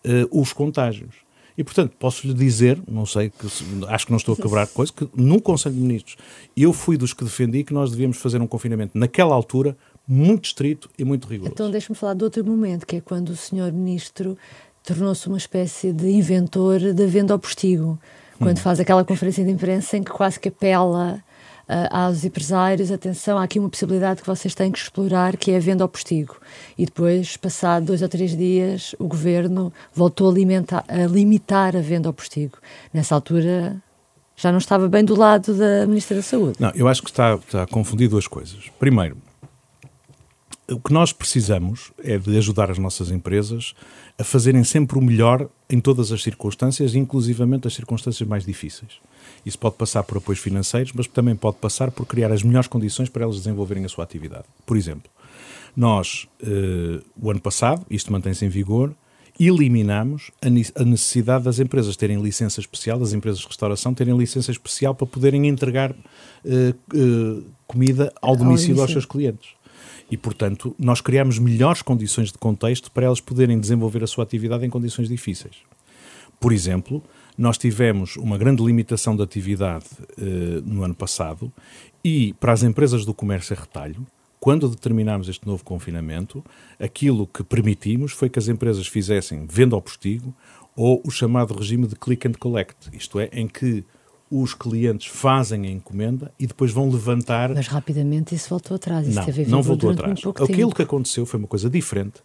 [0.05, 1.15] uh, os contágios.
[1.57, 3.45] E, portanto, posso lhe dizer, não sei, que,
[3.89, 6.17] acho que não estou a quebrar coisa, que no Conselho de Ministros
[6.55, 10.89] eu fui dos que defendi que nós devíamos fazer um confinamento naquela altura muito estrito
[10.97, 11.53] e muito rigoroso.
[11.53, 14.37] Então, deixe-me falar de outro momento, que é quando o senhor Ministro
[14.83, 17.99] tornou-se uma espécie de inventor da venda ao postigo.
[18.37, 18.61] quando hum.
[18.61, 21.23] faz aquela conferência de imprensa em que quase que apela
[21.69, 25.57] uh, aos empresários, atenção, há aqui uma possibilidade que vocês têm que explorar, que é
[25.57, 26.37] a venda ao postigo.
[26.77, 31.81] E depois, passado dois ou três dias, o governo voltou a, alimentar, a limitar a
[31.81, 32.57] venda ao postigo.
[32.93, 33.75] Nessa altura,
[34.35, 36.57] já não estava bem do lado da Ministra da Saúde.
[36.59, 38.69] Não, eu acho que está, está a confundir duas coisas.
[38.79, 39.17] Primeiro,
[40.71, 43.73] o que nós precisamos é de ajudar as nossas empresas
[44.17, 48.93] a fazerem sempre o melhor em todas as circunstâncias, inclusivamente as circunstâncias mais difíceis.
[49.45, 53.09] Isso pode passar por apoios financeiros, mas também pode passar por criar as melhores condições
[53.09, 54.45] para elas desenvolverem a sua atividade.
[54.65, 55.09] Por exemplo,
[55.75, 58.93] nós, eh, o ano passado, isto mantém-se em vigor,
[59.39, 64.93] eliminamos a necessidade das empresas terem licença especial, das empresas de restauração terem licença especial
[64.93, 65.95] para poderem entregar
[66.45, 69.60] eh, eh, comida ao domicílio aos seus clientes.
[70.11, 74.65] E, portanto, nós criamos melhores condições de contexto para elas poderem desenvolver a sua atividade
[74.65, 75.55] em condições difíceis.
[76.37, 77.01] Por exemplo,
[77.37, 79.85] nós tivemos uma grande limitação de atividade
[80.17, 81.51] uh, no ano passado
[82.03, 84.05] e para as empresas do comércio a retalho,
[84.39, 86.43] quando determinámos este novo confinamento,
[86.79, 90.35] aquilo que permitimos foi que as empresas fizessem venda ao postigo
[90.75, 93.85] ou o chamado regime de click and collect, isto é, em que
[94.31, 97.53] os clientes fazem a encomenda e depois vão levantar.
[97.53, 99.05] Mas rapidamente isso voltou atrás.
[99.05, 100.19] Isso não, teve não voltou atrás.
[100.19, 100.75] Aquilo tempo.
[100.75, 102.21] que aconteceu foi uma coisa diferente,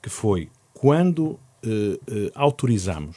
[0.00, 3.16] que foi quando uh, uh, autorizamos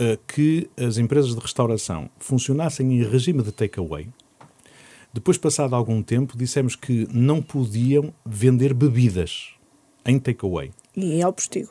[0.00, 4.08] uh, que as empresas de restauração funcionassem em regime de takeaway.
[5.12, 9.50] Depois, passado algum tempo, dissemos que não podiam vender bebidas
[10.06, 10.70] em takeaway.
[10.96, 11.70] E ao postigo.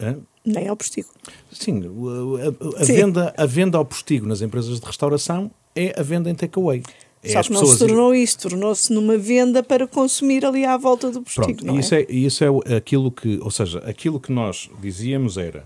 [0.00, 0.18] Hã?
[0.44, 1.08] Nem ao postigo.
[1.52, 2.94] Sim, a, a, a Sim.
[2.94, 6.82] Venda, a venda ao postigo nas empresas de restauração é a venda em takeaway.
[7.22, 11.10] É Só que não se tornou isso, tornou-se numa venda para consumir ali à volta
[11.10, 12.02] do postigo, Pronto, não isso é?
[12.02, 12.12] é?
[12.12, 15.64] Isso é aquilo que, ou seja, aquilo que nós dizíamos era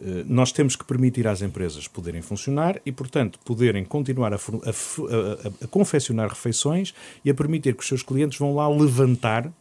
[0.00, 4.38] eh, nós temos que permitir às empresas poderem funcionar e, portanto, poderem continuar a, a,
[4.38, 6.94] a, a, confeccionar refeições
[7.24, 9.52] e a permitir que os seus clientes vão lá levantar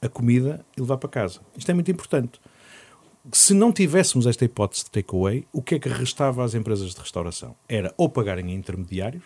[0.00, 1.40] a comida e levar para casa.
[1.56, 2.40] Isto é muito importante.
[3.30, 7.00] Se não tivéssemos esta hipótese de takeaway, o que é que restava às empresas de
[7.00, 7.54] restauração?
[7.68, 9.22] Era ou pagarem intermediários,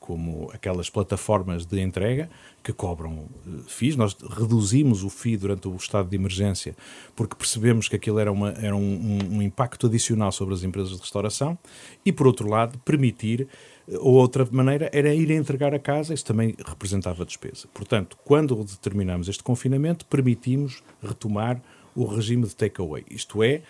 [0.00, 2.28] como aquelas plataformas de entrega
[2.64, 3.94] que cobram uh, FIIs.
[3.94, 6.74] Nós reduzimos o FII durante o estado de emergência
[7.14, 10.94] porque percebemos que aquilo era, uma, era um, um, um, impacto adicional sobre as empresas
[10.94, 11.56] de restauração
[12.04, 13.46] e, por outro lado, permitir,
[13.86, 17.68] uh, ou outra maneira, era ir entregar a casa, isso também representava despesa.
[17.72, 21.62] Portanto, quando determinamos este confinamento, permitimos retomar
[21.94, 23.62] o regime de takeaway, isto é,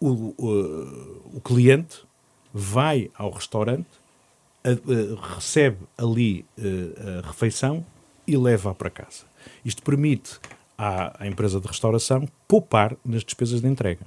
[0.00, 2.02] o, o, o cliente
[2.52, 3.86] vai ao restaurante
[5.34, 7.84] recebe ali uh, a refeição
[8.26, 9.24] e leva-a para casa.
[9.64, 10.40] Isto permite
[10.76, 14.04] à, à, empresa de restauração poupar nas despesas de entrega.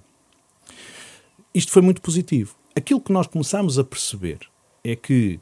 [1.54, 2.56] Isto foi muito positivo.
[2.76, 4.40] Aquilo que nós começámos a perceber
[4.84, 5.40] é que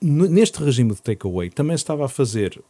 [0.00, 2.62] neste regime de takeaway também se estava a fazer,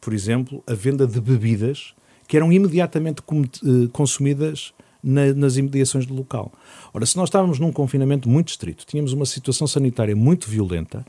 [0.00, 1.94] por exemplo, a venda de bebidas
[2.28, 4.72] que eram imediatamente uh, consumidas
[5.02, 6.52] na, nas imediações do local.
[6.92, 11.04] Ora, se nós estávamos num confinamento muito estrito, tínhamos uma situação sanitária muito violenta,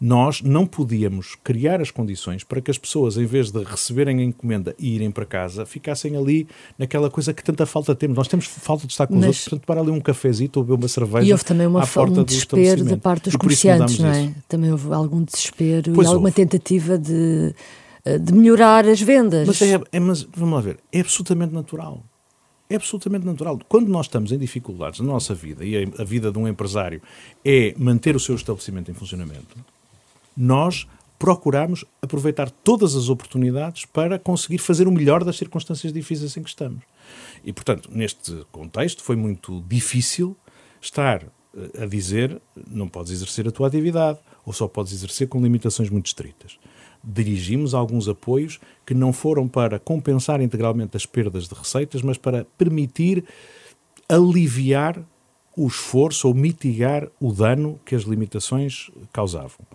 [0.00, 4.24] nós não podíamos criar as condições para que as pessoas, em vez de receberem a
[4.24, 8.16] encomenda e irem para casa, ficassem ali naquela coisa que tanta falta temos.
[8.16, 9.22] Nós temos falta de estar com Mas...
[9.22, 11.28] os outros, portanto, para ali um cafezinho ou beber uma cerveja.
[11.28, 14.32] E houve também uma, um desespero da parte dos comerciantes, não é?
[14.48, 16.36] Também houve algum desespero pois e alguma houve.
[16.36, 17.54] tentativa de,
[18.04, 19.46] de melhorar as vendas.
[19.46, 22.02] Mas, é, é, mas vamos lá ver, é absolutamente natural.
[22.68, 23.60] É absolutamente natural.
[23.68, 27.02] Quando nós estamos em dificuldades na nossa vida, e a vida de um empresário
[27.44, 29.56] é manter o seu estabelecimento em funcionamento,
[30.36, 30.86] nós
[31.18, 36.48] procuramos aproveitar todas as oportunidades para conseguir fazer o melhor das circunstâncias difíceis em que
[36.48, 36.82] estamos.
[37.44, 40.36] E, portanto, neste contexto foi muito difícil
[40.80, 45.40] estar eh, a dizer não podes exercer a tua atividade ou só podes exercer com
[45.40, 46.58] limitações muito estritas
[47.02, 52.46] dirigimos alguns apoios que não foram para compensar integralmente as perdas de receitas, mas para
[52.56, 53.24] permitir
[54.08, 55.02] aliviar
[55.56, 59.66] o esforço ou mitigar o dano que as limitações causavam.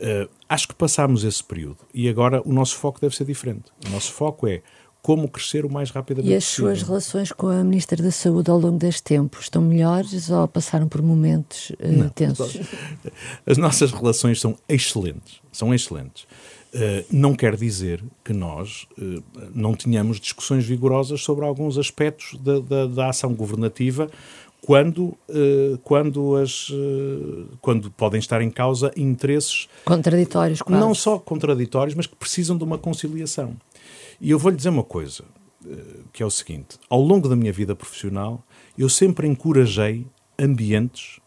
[0.00, 3.70] Uh, acho que passámos esse período e agora o nosso foco deve ser diferente.
[3.86, 4.62] O nosso foco é
[5.02, 6.74] como crescer o mais rapidamente E as possível.
[6.74, 10.88] suas relações com a Ministra da Saúde ao longo deste tempo estão melhores ou passaram
[10.88, 12.58] por momentos uh, tensos?
[13.46, 16.26] As nossas relações são excelentes, são excelentes.
[16.72, 19.20] Uh, não quer dizer que nós uh,
[19.52, 24.08] não tenhamos discussões vigorosas sobre alguns aspectos da, da, da ação governativa
[24.60, 26.68] quando, uh, quando, as,
[27.60, 30.80] quando podem estar em causa interesses contraditórios, quase.
[30.80, 33.56] não só contraditórios, mas que precisam de uma conciliação.
[34.20, 35.24] E eu vou-lhe dizer uma coisa,
[36.12, 38.44] que é o seguinte: ao longo da minha vida profissional,
[38.78, 40.06] eu sempre encorajei
[40.38, 41.18] ambientes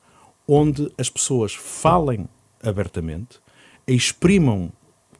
[0.47, 2.29] onde as pessoas falem
[2.61, 3.41] abertamente,
[3.85, 4.71] exprimam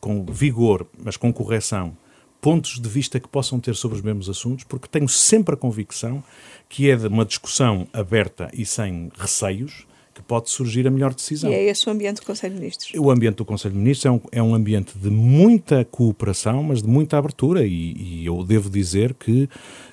[0.04, 1.95] com vigor, mas com correção,
[2.41, 6.22] pontos de vista que possam ter sobre os mesmos assuntos, porque tenho sempre a convicção
[6.68, 11.49] que é de uma discussão aberta e sem receios que pode surgir a melhor decisão.
[11.49, 12.91] E é esse o ambiente do Conselho de Ministros?
[12.99, 16.82] O ambiente do Conselho de Ministros é um, é um ambiente de muita cooperação, mas
[16.82, 19.43] de muita abertura, e, e eu devo dizer que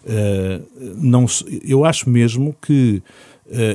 [0.04, 1.24] uh, não,
[1.64, 3.00] eu acho mesmo que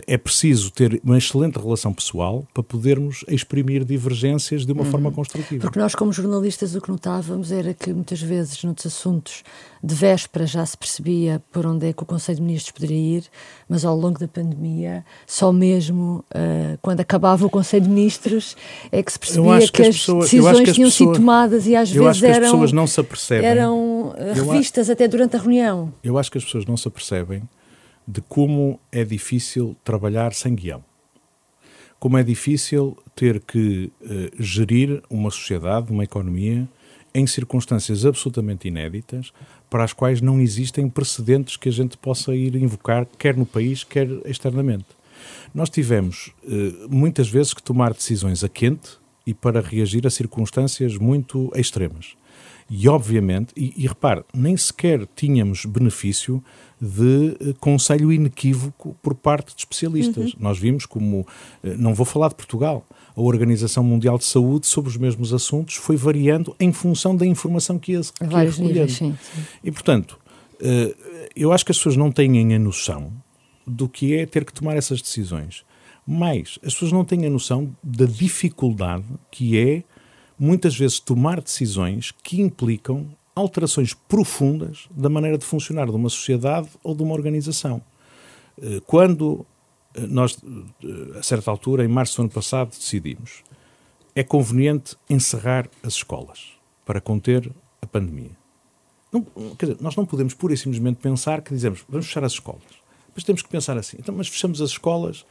[0.07, 4.91] é preciso ter uma excelente relação pessoal para podermos exprimir divergências de uma uhum.
[4.91, 5.61] forma construtiva.
[5.61, 9.43] Porque nós, como jornalistas, o que notávamos era que muitas vezes, noutros assuntos,
[9.83, 13.25] de véspera já se percebia por onde é que o Conselho de Ministros poderia ir,
[13.69, 18.55] mas ao longo da pandemia, só mesmo uh, quando acabava o Conselho de Ministros
[18.91, 21.67] é que se percebia que, que, as pessoas, decisões que as tinham pessoas, sido tomadas
[21.67, 23.45] e às vezes eram, as pessoas não se apercebem.
[23.45, 25.93] eram revistas até durante a reunião.
[26.03, 27.43] Eu acho que as pessoas não se apercebem
[28.07, 30.83] de como é difícil trabalhar sem guião.
[31.99, 36.67] Como é difícil ter que uh, gerir uma sociedade, uma economia,
[37.13, 39.31] em circunstâncias absolutamente inéditas,
[39.69, 43.83] para as quais não existem precedentes que a gente possa ir invocar, quer no país,
[43.83, 44.87] quer externamente.
[45.53, 50.97] Nós tivemos uh, muitas vezes que tomar decisões a quente e para reagir a circunstâncias
[50.97, 52.15] muito extremas.
[52.69, 56.43] E, obviamente, e, e repare, nem sequer tínhamos benefício
[56.81, 60.33] de eh, conselho inequívoco por parte de especialistas.
[60.33, 60.39] Uhum.
[60.39, 61.27] Nós vimos como,
[61.63, 62.83] eh, não vou falar de Portugal,
[63.15, 67.77] a Organização Mundial de Saúde sobre os mesmos assuntos foi variando em função da informação
[67.77, 68.91] que ia, que ia recolhendo.
[68.91, 69.41] Sim, sim.
[69.63, 70.19] E, portanto,
[70.59, 70.95] eh,
[71.35, 73.11] eu acho que as pessoas não têm a noção
[73.65, 75.63] do que é ter que tomar essas decisões.
[76.05, 79.83] Mas as pessoas não têm a noção da dificuldade que é,
[80.37, 86.69] muitas vezes, tomar decisões que implicam alterações profundas da maneira de funcionar de uma sociedade
[86.83, 87.81] ou de uma organização.
[88.61, 89.45] Eh, quando
[89.93, 90.37] eh, nós,
[90.83, 93.43] eh, a certa altura, em março do ano passado, decidimos
[94.15, 96.53] é conveniente encerrar as escolas
[96.85, 98.31] para conter a pandemia.
[99.11, 99.25] Não,
[99.59, 102.63] dizer, nós não podemos pura e simplesmente pensar que dizemos vamos fechar as escolas.
[103.13, 105.25] Mas temos que pensar assim, então, mas fechamos as escolas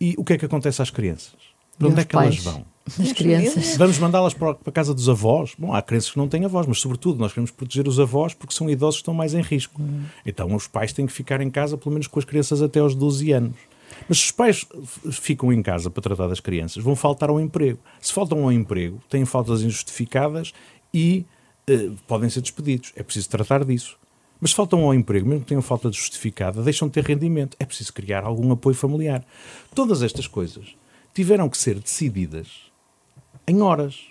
[0.00, 1.47] e o que é que acontece às crianças?
[1.78, 2.34] Para onde é que pais.
[2.34, 2.66] elas vão?
[2.96, 3.76] das crianças.
[3.76, 5.54] Vamos mandá-las para, a casa dos avós.
[5.58, 8.54] Bom, há crianças que não têm avós, mas sobretudo nós queremos proteger os avós porque
[8.54, 9.80] são idosos que estão mais em risco.
[9.80, 10.04] Uhum.
[10.24, 12.94] Então os pais têm que ficar em casa pelo menos com as crianças até aos
[12.94, 13.56] 12 anos.
[14.08, 14.66] Mas se os pais
[15.10, 17.78] ficam em casa para tratar das crianças, vão faltar ao emprego.
[18.00, 20.52] Se faltam ao emprego, têm faltas injustificadas
[20.92, 21.26] e
[21.68, 22.92] uh, podem ser despedidos.
[22.96, 23.96] É preciso tratar disso.
[24.40, 27.56] Mas se faltam ao emprego, mesmo que tenham falta de justificada, deixam de ter rendimento.
[27.58, 29.24] É preciso criar algum apoio familiar.
[29.74, 30.76] Todas estas coisas
[31.14, 32.48] tiveram que ser decididas
[33.46, 34.08] em horas,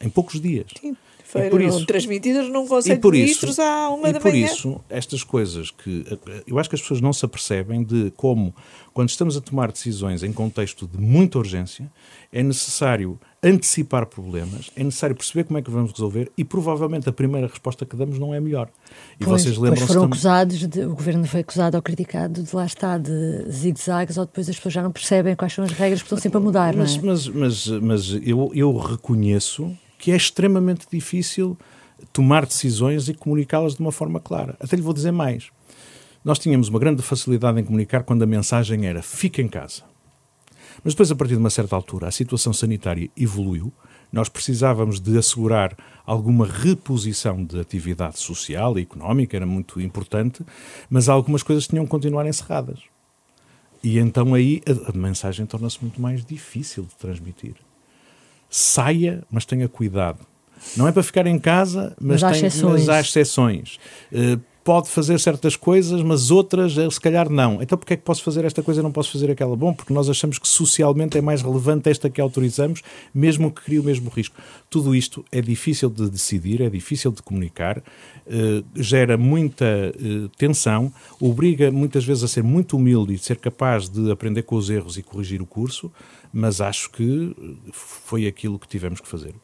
[0.00, 0.66] em poucos dias.
[0.80, 0.96] Sim.
[1.24, 4.18] Foram por isso, transmitidas num Conselho de Ministros isso, à uma da manhã.
[4.18, 6.06] E por isso, estas coisas que...
[6.46, 8.54] Eu acho que as pessoas não se apercebem de como,
[8.94, 11.92] quando estamos a tomar decisões em contexto de muita urgência,
[12.32, 17.12] é necessário antecipar problemas, é necessário perceber como é que vamos resolver e provavelmente a
[17.12, 18.68] primeira resposta que damos não é melhor.
[19.20, 20.14] E pois, vocês lembram-se foram também...
[20.14, 24.48] acusados, de, o governo foi acusado ou criticado de lá estar de zigue-zagues ou depois
[24.48, 26.96] as pessoas já não percebem quais são as regras que estão sempre a mudar, mas,
[26.96, 27.06] não é?
[27.06, 31.56] Mas, mas, mas eu, eu reconheço que é extremamente difícil
[32.12, 34.56] tomar decisões e comunicá-las de uma forma clara.
[34.60, 35.50] Até lhe vou dizer mais.
[36.24, 39.82] Nós tínhamos uma grande facilidade em comunicar quando a mensagem era fique em casa.
[40.84, 43.72] Mas depois, a partir de uma certa altura, a situação sanitária evoluiu,
[44.12, 45.76] nós precisávamos de assegurar
[46.06, 50.42] alguma reposição de atividade social e económica, era muito importante,
[50.88, 52.80] mas algumas coisas tinham que continuar encerradas.
[53.82, 57.54] E então aí a, mensagem torna-se muito mais difícil de transmitir
[58.50, 60.26] saia, mas tenha cuidado.
[60.76, 62.80] Não é para ficar em casa, mas, mas, tem, há, exceções.
[62.80, 63.78] mas há exceções.
[64.10, 67.62] Uh, pode fazer certas coisas, mas outras eh, se calhar não.
[67.62, 69.56] Então porquê é que posso fazer esta coisa e não posso fazer aquela?
[69.56, 72.82] Bom, porque nós achamos que socialmente é mais relevante esta que autorizamos,
[73.14, 74.36] mesmo que crie o mesmo risco.
[74.68, 77.82] Tudo isto é difícil de decidir, é difícil de comunicar, uh,
[78.76, 84.10] gera muita uh, tensão, obriga muitas vezes a ser muito humilde e ser capaz de
[84.12, 85.90] aprender com os erros e corrigir o curso,
[86.30, 87.34] mas acho que
[87.72, 89.34] foi aquilo que tivemos que fazer.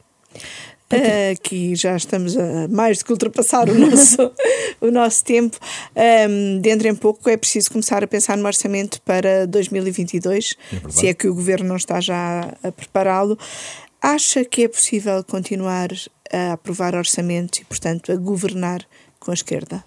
[1.33, 4.33] Aqui já estamos a mais do que ultrapassar o nosso,
[4.81, 5.59] o nosso tempo.
[6.29, 11.07] Um, dentro em pouco é preciso começar a pensar no orçamento para 2022, é se
[11.09, 13.39] é que o governo não está já a prepará-lo.
[14.01, 15.89] Acha que é possível continuar
[16.33, 18.85] a aprovar orçamentos e, portanto, a governar
[19.19, 19.83] com a esquerda?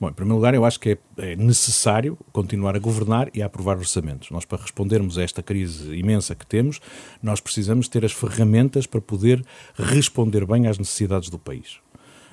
[0.00, 3.46] Bom, em primeiro lugar, eu acho que é, é, necessário continuar a governar e a
[3.46, 4.30] aprovar orçamentos.
[4.30, 6.80] Nós, para respondermos a esta crise imensa que temos,
[7.22, 9.44] nós precisamos ter as ferramentas para poder
[9.76, 11.78] responder bem às necessidades do país.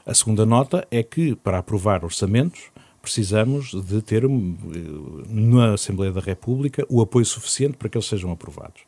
[0.06, 4.24] A segunda nota é que, para aprovar orçamentos, precisamos de ter
[5.28, 8.82] na Assembleia da República o apoio suficiente para que eles sejam aprovados.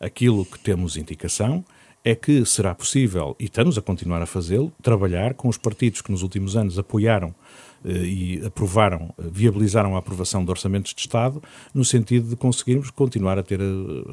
[0.00, 1.64] Aquilo que temos indicação
[2.04, 6.10] é que será possível, e estamos a continuar a fazê-lo, trabalhar com os partidos que
[6.10, 7.32] nos últimos anos apoiaram eh,
[7.84, 11.42] e aprovaram, eh, viabilizaram a aprovação de orçamentos de Estado,
[11.74, 13.64] no sentido de conseguirmos continuar a ter eh,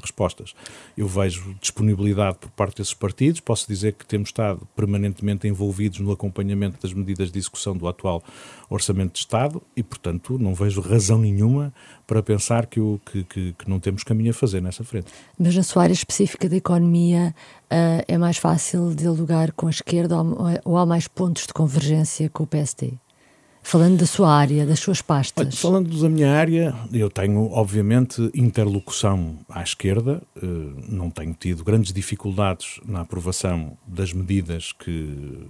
[0.01, 0.53] respostas.
[0.97, 6.11] Eu vejo disponibilidade por parte desses partidos, posso dizer que temos estado permanentemente envolvidos no
[6.11, 8.23] acompanhamento das medidas de execução do atual
[8.69, 11.73] Orçamento de Estado e, portanto, não vejo razão nenhuma
[12.05, 15.07] para pensar que, o, que, que, que não temos caminho a fazer nessa frente.
[15.37, 17.33] Mas na sua área específica da economia,
[17.69, 20.15] é mais fácil dialogar com a esquerda
[20.65, 22.93] ou há mais pontos de convergência com o PSD?
[23.69, 25.45] Falando da sua área, das suas pastas.
[25.45, 30.47] Olha, falando da minha área, eu tenho, obviamente, interlocução à esquerda, eh,
[30.89, 35.45] não tenho tido grandes dificuldades na aprovação das medidas que,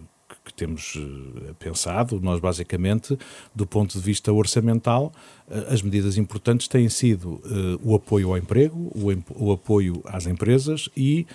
[0.50, 2.20] que temos eh, pensado.
[2.20, 3.18] Nós, basicamente,
[3.56, 5.14] do ponto de vista orçamental,
[5.50, 7.42] eh, as medidas importantes têm sido
[7.84, 8.92] o apoio ao emprego,
[9.36, 11.26] o, apoio às empresas e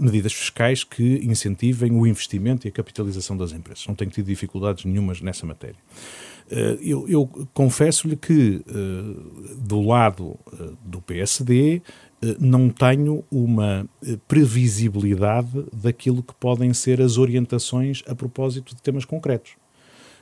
[0.00, 3.86] medidas fiscais que incentivem o investimento e a capitalização das empresas.
[3.86, 5.76] Não tenho tido dificuldades nenhumas nessa matéria.
[6.80, 8.64] Eu, eu confesso-lhe que,
[9.58, 10.38] do lado
[10.82, 11.82] do PSD,
[12.38, 13.86] não tenho uma
[14.26, 19.52] previsibilidade daquilo que podem ser as orientações a propósito de temas concretos.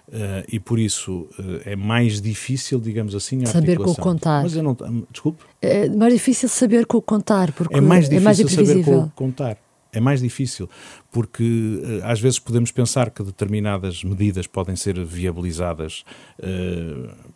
[0.07, 4.43] Uh, e por isso uh, é mais difícil, digamos assim, a saber com o contar.
[4.43, 4.77] Mas eu não,
[5.11, 5.43] desculpe.
[5.63, 8.99] É mais difícil saber com o contar, porque é mais difícil é mais saber com
[8.99, 9.57] o contar.
[9.95, 10.69] É mais difícil,
[11.11, 16.05] porque uh, às vezes podemos pensar que determinadas medidas podem ser viabilizadas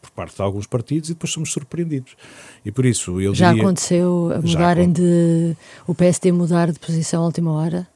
[0.02, 2.16] por parte de alguns partidos e depois somos surpreendidos.
[2.64, 5.56] E por isso eu Já diria, aconteceu mudarem de
[5.86, 7.86] o PSD mudar de posição à última hora?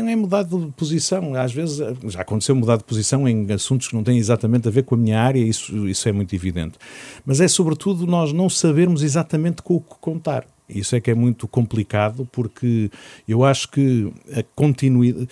[0.00, 1.34] não é mudar de posição.
[1.34, 4.82] Às vezes já aconteceu mudar de posição em assuntos que não têm exatamente a ver
[4.82, 6.78] com a minha área, isso, isso é muito evidente.
[7.24, 10.46] Mas é sobretudo nós não sabermos exatamente com o que contar.
[10.72, 12.90] Isso é que é muito complicado porque
[13.28, 15.28] eu acho que a continuidade,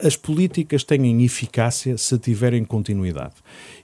[0.00, 3.34] as políticas têm eficácia se tiverem continuidade.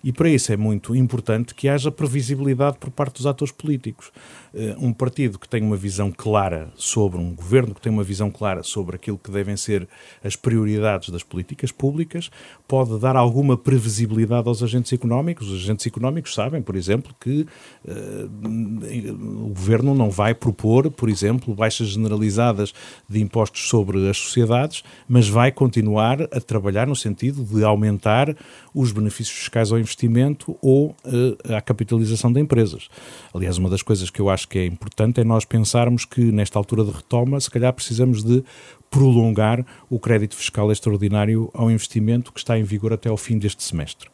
[0.02, 4.10] E para isso é muito importante que haja previsibilidade por parte dos atores políticos.
[4.54, 8.30] Eh, um partido que tem uma visão clara sobre um governo, que tem uma visão
[8.30, 9.86] clara sobre aquilo que devem ser
[10.24, 12.30] as prioridades das políticas públicas,
[12.66, 15.48] pode dar alguma previsibilidade aos agentes económicos.
[15.50, 17.46] Os agentes económicos sabem, por exemplo, que
[17.84, 22.72] uh, o governo não vai propor, por exemplo, baixas generalizadas
[23.08, 28.36] de impostos sobre as sociedades, mas vai continuar a trabalhar no sentido de aumentar
[28.72, 32.88] os benefícios fiscais ao investimento ou uh, à capitalização de empresas.
[33.34, 36.56] Aliás, uma das coisas que eu acho que é importante é nós pensarmos que, nesta
[36.56, 38.44] altura de retoma, se calhar precisamos de
[38.88, 43.62] prolongar o crédito fiscal extraordinário ao investimento que está em vigor até ao fim deste
[43.62, 44.08] semestre.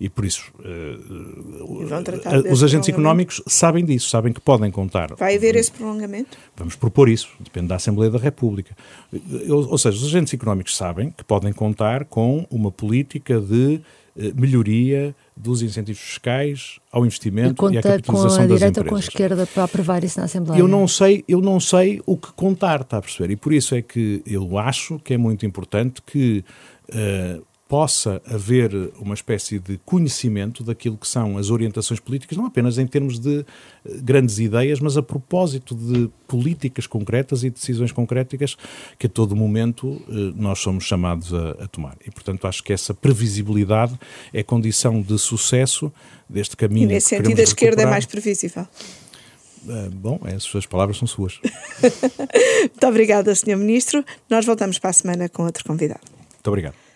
[0.00, 5.14] E por isso, uh, os agentes económicos sabem disso, sabem que podem contar.
[5.14, 6.38] Vai haver esse prolongamento?
[6.56, 8.74] Vamos propor isso, depende da Assembleia da República.
[9.50, 13.82] Ou, ou seja, os agentes económicos sabem que podem contar com uma política de
[14.16, 18.86] uh, melhoria dos incentivos fiscais ao investimento e, e à capitalização com a direita ou
[18.86, 20.58] com a esquerda para aprovar isso na Assembleia?
[20.58, 23.34] Eu não sei, eu não sei o que contar, está a perceber?
[23.34, 26.42] E por isso é que eu acho que é muito importante que
[26.88, 32.78] uh, possa haver uma espécie de conhecimento daquilo que são as orientações políticas, não apenas
[32.78, 33.46] em termos de
[33.86, 38.56] eh, grandes ideias, mas a propósito de políticas concretas e decisões concretas
[38.98, 41.96] que a todo momento eh, nós somos chamados a, a tomar.
[42.04, 43.96] E, portanto, acho que essa previsibilidade
[44.34, 45.92] é condição de sucesso
[46.28, 46.90] deste caminho.
[46.90, 48.66] E nesse sentido, a esquerda é mais previsível.
[49.64, 51.38] Uh, bom, as suas palavras são suas.
[52.58, 53.56] Muito obrigada, Sr.
[53.56, 54.04] Ministro.
[54.28, 56.00] Nós voltamos para a semana com outro convidado.
[56.32, 56.89] Muito obrigado.